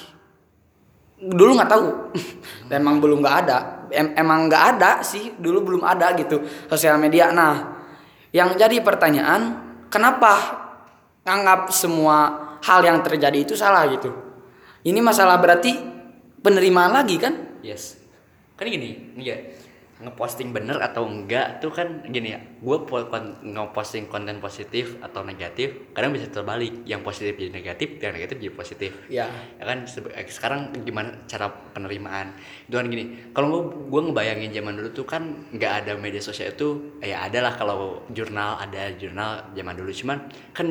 Dulu 1.20 1.57
nggak 1.57 1.70
tahu. 1.70 1.88
emang 2.74 2.98
belum 2.98 3.22
nggak 3.22 3.37
ada. 3.46 3.59
Em- 3.90 4.14
emang 4.18 4.50
nggak 4.50 4.64
ada 4.76 4.90
sih. 5.07 5.38
Dulu 5.38 5.62
belum 5.62 5.83
ada 5.87 6.12
gitu 6.18 6.42
sosial 6.66 6.98
media. 6.98 7.31
Nah, 7.31 7.81
yang 8.35 8.55
jadi 8.59 8.83
pertanyaan, 8.83 9.62
kenapa 9.87 10.33
nganggap 11.22 11.70
semua 11.70 12.16
hal 12.62 12.83
yang 12.83 13.00
terjadi 13.07 13.38
itu 13.46 13.55
salah 13.55 13.87
gitu? 13.88 14.11
Ini 14.81 14.98
masalah 14.98 15.37
berarti 15.38 15.76
penerimaan 16.40 16.96
lagi 16.96 17.20
kan? 17.20 17.61
Yes. 17.61 18.00
Kan 18.57 18.68
gini, 18.68 19.16
ya 19.20 19.60
ngeposting 20.01 20.57
bener 20.57 20.81
atau 20.81 21.05
enggak 21.05 21.61
tuh 21.61 21.69
kan 21.73 22.05
gini 22.09 22.33
ya. 22.33 22.41
Gue 22.61 22.81
ngeposting 23.45 24.09
konten 24.09 24.41
positif 24.41 24.97
atau 25.05 25.21
negatif, 25.21 25.93
kadang 25.93 26.17
bisa 26.17 26.29
terbalik. 26.33 26.85
Yang 26.89 27.01
positif 27.05 27.33
jadi 27.37 27.53
negatif, 27.53 27.89
yang 28.01 28.13
negatif 28.17 28.37
jadi 28.41 28.55
positif. 28.57 28.93
Ya. 29.13 29.29
Ya 29.61 29.65
kan 29.69 29.85
eh, 29.87 30.27
sekarang 30.29 30.73
gimana 30.83 31.25
cara 31.29 31.53
penerimaan? 31.77 32.33
Itu 32.67 32.81
kan 32.81 32.89
gini. 32.89 33.33
Kalau 33.37 33.47
gue 33.53 33.63
gue 33.93 34.01
ngebayangin 34.11 34.51
zaman 34.57 34.73
dulu 34.81 34.89
tuh 34.97 35.07
kan 35.07 35.23
nggak 35.53 35.73
ada 35.85 35.93
media 36.01 36.25
sosial 36.25 36.57
itu, 36.57 36.99
ya 37.05 37.29
ada 37.29 37.45
lah 37.45 37.55
kalau 37.55 38.03
jurnal 38.11 38.57
ada 38.57 38.93
jurnal 38.97 39.53
zaman 39.53 39.75
dulu. 39.77 39.93
Cuman 39.93 40.19
kan 40.57 40.67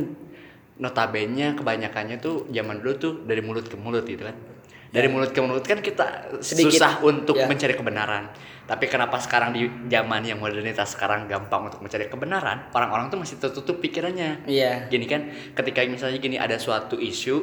notabene 0.80 1.54
kebanyakannya 1.60 2.18
tuh 2.24 2.48
zaman 2.50 2.80
dulu 2.80 2.94
tuh 2.98 3.14
dari 3.28 3.44
mulut 3.44 3.68
ke 3.68 3.76
mulut 3.78 4.08
gitu 4.08 4.26
kan. 4.26 4.59
Dari 4.90 5.06
mulut 5.06 5.30
ke 5.30 5.40
mulut 5.40 5.62
kan 5.62 5.80
kita 5.80 6.34
Sedikit. 6.42 6.82
susah 6.82 6.98
untuk 7.02 7.38
Ya. 7.38 7.46
mencari 7.46 7.78
kebenaran. 7.78 8.34
Tapi 8.66 8.86
kenapa 8.86 9.18
sekarang 9.18 9.50
di 9.50 9.66
zaman 9.86 10.22
yang 10.22 10.38
modernitas 10.38 10.94
sekarang 10.94 11.26
gampang 11.26 11.70
untuk 11.70 11.82
mencari 11.82 12.06
kebenaran? 12.06 12.70
Orang-orang 12.70 13.10
tuh 13.10 13.18
masih 13.18 13.38
tertutup 13.38 13.78
pikirannya. 13.78 14.46
Iya. 14.46 14.90
Gini 14.90 15.06
kan, 15.06 15.30
ketika 15.54 15.86
misalnya 15.86 16.18
gini 16.18 16.38
ada 16.38 16.58
suatu 16.58 16.98
isu 16.98 17.38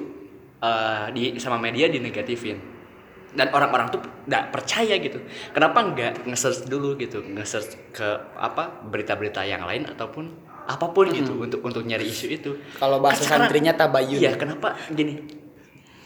eh, 0.56 1.06
di 1.12 1.36
sama 1.36 1.58
media 1.58 1.86
dinegatifin 1.86 2.58
dan 3.36 3.52
orang-orang 3.52 3.92
tuh 3.92 4.00
nggak 4.24 4.50
percaya 4.50 4.96
gitu. 4.96 5.20
Kenapa 5.52 5.84
nggak 5.84 6.26
nge-search 6.26 6.66
dulu 6.66 6.96
gitu, 6.96 7.20
nge-search 7.22 7.92
ke 7.92 8.08
apa 8.34 8.80
berita-berita 8.82 9.44
yang 9.44 9.62
lain 9.62 9.84
ataupun 9.86 10.24
apa 10.66 10.90
pun 10.90 11.06
gitu 11.12 11.38
untuk 11.38 11.60
untuk 11.62 11.84
nyari 11.84 12.08
isu 12.08 12.26
itu. 12.32 12.50
Kalau 12.74 12.98
bahasa 12.98 13.22
Kan 13.22 13.38
sekarang- 13.38 13.46
santrinya 13.52 13.72
tabayun. 13.76 14.18
Iya, 14.18 14.32
kenapa 14.34 14.74
gini? 14.90 15.45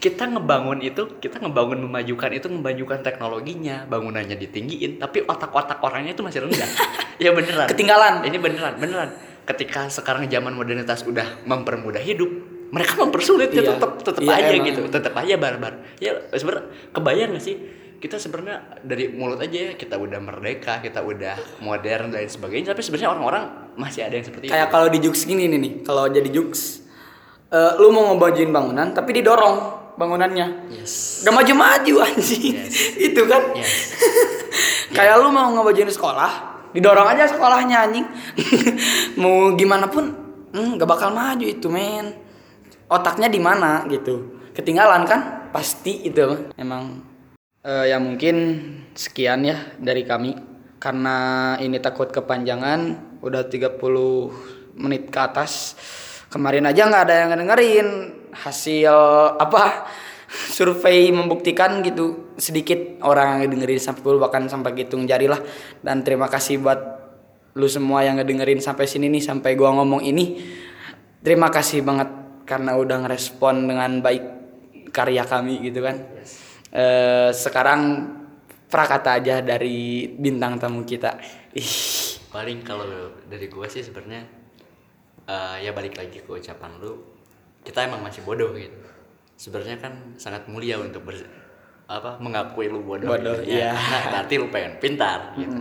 Kita 0.01 0.25
ngebangun 0.25 0.81
itu, 0.81 1.21
kita 1.21 1.37
ngebangun 1.37 1.85
memajukan 1.85 2.33
itu 2.33 2.49
memajukan 2.49 3.05
teknologinya, 3.05 3.85
bangunannya 3.85 4.33
ditinggiin, 4.33 4.97
tapi 4.97 5.21
otak-otak 5.21 5.77
orangnya 5.77 6.17
itu 6.17 6.25
masih 6.25 6.41
rendah. 6.41 6.65
ya 7.21 7.29
beneran. 7.29 7.69
Ketinggalan. 7.69 8.25
Ini 8.25 8.37
beneran, 8.41 8.81
beneran. 8.81 9.13
Ketika 9.45 9.93
sekarang 9.93 10.25
zaman 10.25 10.57
modernitas 10.57 11.05
udah 11.05 11.45
mempermudah 11.45 12.01
hidup, 12.01 12.33
mereka 12.73 12.97
mempersulit 12.97 13.53
ya 13.53 13.61
Iya. 13.61 13.77
tetap 13.77 13.91
tetap 14.01 14.21
Iya, 14.25 14.33
aja 14.33 14.49
emang, 14.49 14.65
gitu, 14.65 14.81
tetap 14.89 15.13
aja 15.13 15.33
barbar. 15.37 15.73
Ya 16.01 16.17
sebenarnya 16.33 16.65
kebayang 16.89 17.29
gak 17.37 17.43
sih? 17.43 17.55
Kita 18.01 18.17
sebenarnya 18.17 18.81
dari 18.81 19.05
mulut 19.05 19.37
aja 19.37 19.69
ya, 19.69 19.71
kita 19.77 20.01
udah 20.01 20.17
merdeka, 20.17 20.81
kita 20.81 21.05
udah 21.05 21.61
modern 21.61 22.09
dan 22.09 22.25
sebagainya, 22.25 22.73
tapi 22.73 22.81
sebenarnya 22.81 23.13
orang-orang 23.13 23.43
masih 23.77 24.01
ada 24.01 24.17
yang 24.17 24.25
seperti 24.25 24.49
Kayak 24.49 24.65
itu. 24.65 24.73
kalau 24.73 24.87
di 24.89 24.97
Jux 24.97 25.17
gini 25.21 25.45
nih 25.45 25.59
nih, 25.61 25.73
kalau 25.85 26.09
jadi 26.09 26.25
Jux 26.25 26.81
eh, 27.51 27.71
lu 27.77 27.93
mau 27.93 28.09
ngebajuin 28.09 28.49
bangunan 28.49 28.89
tapi 28.89 29.13
didorong 29.13 29.80
bangunannya. 29.95 30.71
Yes. 30.71 31.23
Gak 31.23 31.35
maju-maju 31.35 31.93
anjing. 32.05 32.55
Yes. 32.55 32.75
Itu 33.11 33.27
kan. 33.27 33.55
Yes. 33.57 33.95
Kayak 34.95 35.23
lu 35.23 35.31
mau 35.31 35.47
ngebajuin 35.55 35.87
sekolah, 35.87 36.31
didorong 36.75 37.07
aja 37.07 37.31
sekolahnya 37.31 37.87
anjing. 37.87 38.05
mau 39.21 39.55
gimana 39.55 39.87
pun 39.87 40.11
hmm, 40.51 40.75
gak 40.79 40.89
bakal 40.89 41.15
maju 41.15 41.45
itu 41.47 41.71
men. 41.71 42.11
Otaknya 42.91 43.31
di 43.31 43.39
mana 43.39 43.87
gitu. 43.87 44.35
Ketinggalan 44.51 45.07
kan? 45.07 45.51
Pasti 45.55 46.03
itu 46.03 46.51
emang 46.59 47.11
Eh, 47.61 47.93
ya 47.93 48.01
mungkin 48.01 48.57
sekian 48.97 49.45
ya 49.45 49.77
dari 49.77 50.01
kami 50.01 50.33
karena 50.81 51.53
ini 51.61 51.77
takut 51.77 52.09
kepanjangan 52.09 52.97
udah 53.21 53.45
30 53.45 53.77
menit 54.81 55.13
ke 55.13 55.19
atas. 55.21 55.77
Kemarin 56.33 56.65
aja 56.65 56.89
nggak 56.89 57.03
ada 57.05 57.15
yang 57.21 57.29
dengerin 57.37 57.87
hasil 58.31 58.95
apa 59.37 59.85
survei 60.57 61.11
membuktikan 61.11 61.83
gitu 61.83 62.33
sedikit 62.39 63.03
orang 63.03 63.43
yang 63.43 63.51
dengerin 63.51 63.79
sampai 63.79 64.01
10 64.01 64.23
bahkan 64.23 64.43
sampai 64.47 64.71
hitung 64.75 65.03
jari 65.03 65.27
lah. 65.27 65.39
Dan 65.83 66.01
terima 66.07 66.31
kasih 66.31 66.63
buat 66.63 66.79
lu 67.51 67.67
semua 67.67 68.07
yang 68.07 68.15
ngedengerin 68.15 68.63
sampai 68.63 68.87
sini 68.87 69.11
nih 69.11 69.23
sampai 69.23 69.59
gua 69.59 69.75
ngomong 69.75 70.01
ini. 70.07 70.39
Terima 71.21 71.51
kasih 71.51 71.83
banget 71.83 72.09
karena 72.47 72.79
udah 72.79 73.05
ngerespon 73.05 73.67
dengan 73.67 73.99
baik 73.99 74.23
karya 74.95 75.27
kami 75.27 75.59
gitu 75.67 75.83
kan. 75.83 75.95
Eh, 76.71 77.29
sekarang 77.35 77.81
prakata 78.71 79.19
aja 79.19 79.43
dari 79.43 80.07
bintang 80.07 80.55
tamu 80.55 80.87
kita. 80.87 81.19
Ih. 81.51 81.75
Paling 82.31 82.63
kalau 82.63 82.87
dari 83.27 83.51
gua 83.51 83.67
sih 83.67 83.83
sebenarnya 83.83 84.23
eh, 85.27 85.55
ya 85.67 85.75
balik 85.75 85.99
lagi 85.99 86.23
ke 86.23 86.31
ucapan 86.31 86.79
lu 86.79 87.10
kita 87.61 87.85
emang 87.85 88.01
masih 88.01 88.25
bodoh 88.25 88.53
gitu. 88.57 88.77
Sebenarnya 89.37 89.77
kan 89.81 89.93
sangat 90.21 90.45
mulia 90.49 90.77
untuk 90.77 91.01
ber, 91.05 91.17
apa 91.89 92.17
mengakui 92.21 92.69
lu 92.71 92.85
bodoh, 92.85 93.09
Bodoh, 93.09 93.41
gitu, 93.41 93.57
iya. 93.57 93.73
ya. 93.73 93.81
Nah, 93.91 94.03
berarti 94.15 94.33
lu 94.37 94.47
pengen 94.49 94.73
pintar 94.77 95.33
gitu. 95.37 95.57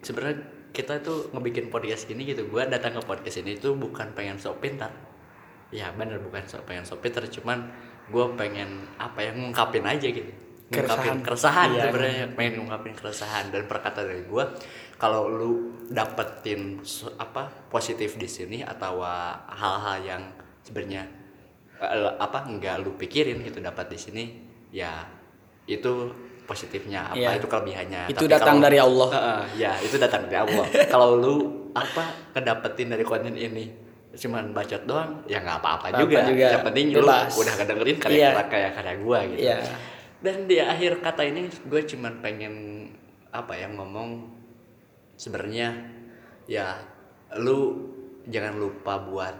Sebenarnya 0.00 0.36
kita 0.70 1.02
tuh 1.02 1.28
ngebikin 1.34 1.68
podcast 1.68 2.06
gini 2.06 2.22
gitu. 2.22 2.46
Gua 2.46 2.64
datang 2.68 2.96
ke 2.96 3.02
podcast 3.02 3.42
ini 3.42 3.58
tuh 3.58 3.74
bukan 3.74 4.14
pengen 4.14 4.38
sok 4.38 4.62
pintar. 4.62 4.92
Ya 5.70 5.90
bener 5.94 6.22
bukan 6.22 6.46
sok 6.46 6.64
pengen 6.68 6.86
sok 6.86 7.02
pintar. 7.02 7.26
Cuman 7.26 7.68
gua 8.08 8.32
pengen 8.38 8.86
apa 8.96 9.26
ya 9.26 9.30
ngungkapin 9.34 9.84
aja 9.84 10.08
gitu. 10.08 10.32
Ngungkapin 10.70 11.18
Keresahan. 11.18 11.26
keresahan 11.26 11.68
Iya, 11.74 11.82
sebenarnya. 11.90 12.26
Pengen 12.38 12.52
ngungkapin 12.62 12.94
keresahan. 12.94 13.44
Dan 13.50 13.66
perkata 13.66 14.06
dari 14.06 14.22
gua 14.24 14.54
kalau 15.00 15.26
lu 15.26 15.50
dapetin 15.88 16.78
apa 17.18 17.48
positif 17.72 18.14
di 18.20 18.28
sini 18.28 18.58
atau 18.62 19.02
uh, 19.02 19.34
hal-hal 19.50 19.98
yang 20.04 20.22
sebenarnya 20.70 21.02
uh, 21.76 22.14
apa 22.16 22.46
nggak 22.46 22.74
lu 22.80 22.94
pikirin 22.94 23.42
gitu 23.42 23.58
dapat 23.58 23.90
di 23.90 23.98
sini 23.98 24.24
ya 24.70 25.02
itu 25.66 26.14
positifnya 26.46 27.10
apa 27.10 27.18
Iya. 27.18 27.30
itu 27.36 27.46
kelebihannya 27.46 28.02
Itu 28.06 28.26
Tapi 28.26 28.32
datang 28.32 28.58
kalau- 28.58 28.64
dari 28.64 28.78
Allah. 28.78 29.08
Heeh, 29.08 29.42
ya 29.56 29.72
itu 29.78 29.96
datang 29.96 30.26
dari 30.26 30.38
Allah 30.40 30.66
kalau 30.94 31.08
lu 31.14 31.34
apa 31.70 32.02
kedapetin 32.30 32.90
dari 32.90 33.02
konten 33.02 33.34
ini 33.34 33.70
cuman 34.10 34.50
bacot 34.50 34.82
doang 34.82 35.22
ya 35.24 35.38
nggak 35.38 35.58
apa-apa 35.58 35.94
juga. 35.96 36.26
juga. 36.26 36.46
yang 36.50 36.66
penting 36.66 36.90
Bebas. 36.90 37.30
lu 37.30 37.42
udah 37.42 37.54
kedengerin 37.56 37.96
karya 37.96 38.28
kayak 38.44 38.70
karya 38.74 38.94
gua 38.98 39.18
gitu 39.24 39.38
Iya. 39.40 39.56
dan 40.18 40.36
di 40.44 40.56
akhir 40.58 40.98
kata 40.98 41.22
ini 41.24 41.40
gue 41.46 41.82
cuman 41.86 42.18
pengen 42.18 42.54
apa 43.30 43.54
ya 43.54 43.70
ngomong 43.70 44.26
sebenarnya 45.14 45.70
ya 46.44 46.82
lu 47.38 47.86
jangan 48.26 48.58
lupa 48.58 48.98
buat 49.00 49.34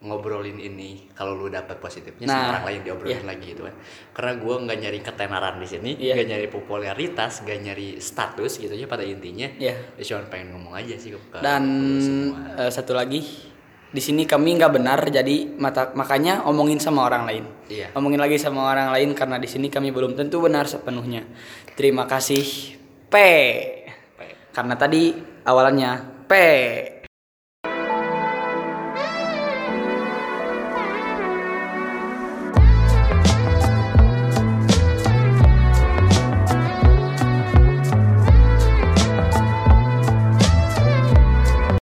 ngobrolin 0.00 0.56
ini 0.56 1.12
kalau 1.12 1.36
lu 1.36 1.52
dapat 1.52 1.76
positifnya 1.76 2.24
sama 2.24 2.40
Nah, 2.40 2.48
orang 2.56 2.64
lain 2.72 2.80
diobrolin 2.82 3.20
iya. 3.20 3.28
lagi 3.28 3.44
gitu 3.52 3.62
kan 3.68 3.74
karena 4.10 4.32
gue 4.40 4.54
nggak 4.64 4.78
nyari 4.80 4.98
ketenaran 5.04 5.54
di 5.60 5.68
sini 5.68 5.90
Iya. 5.94 6.12
nggak 6.16 6.28
nyari 6.28 6.46
popularitas 6.48 7.32
nggak 7.44 7.58
nyari 7.60 7.88
status 8.00 8.52
gitu 8.56 8.72
ya 8.72 8.88
pada 8.88 9.04
intinya 9.04 9.44
Iya. 9.60 9.76
ya 9.76 10.02
cuma 10.02 10.24
pengen 10.26 10.56
ngomong 10.56 10.72
aja 10.72 10.96
sih 10.96 11.12
ke 11.12 11.20
dan 11.38 11.62
semua. 12.00 12.64
eh, 12.64 12.70
satu 12.72 12.96
lagi 12.96 13.20
di 13.90 13.98
sini 13.98 14.22
kami 14.24 14.54
nggak 14.54 14.72
benar 14.72 15.02
jadi 15.04 15.36
mata 15.58 15.90
makanya 15.92 16.48
omongin 16.48 16.80
sama 16.80 17.04
orang 17.04 17.28
lain 17.28 17.44
Iya. 17.68 17.92
omongin 17.92 18.18
lagi 18.18 18.40
sama 18.40 18.72
orang 18.72 18.96
lain 18.96 19.12
karena 19.12 19.36
di 19.36 19.46
sini 19.46 19.68
kami 19.68 19.92
belum 19.92 20.16
tentu 20.16 20.40
benar 20.40 20.64
sepenuhnya 20.64 21.28
terima 21.76 22.08
kasih 22.08 22.40
P 23.10 23.14
P. 24.16 24.20
karena 24.54 24.80
tadi 24.80 25.12
awalannya 25.44 26.24
P 26.24 26.32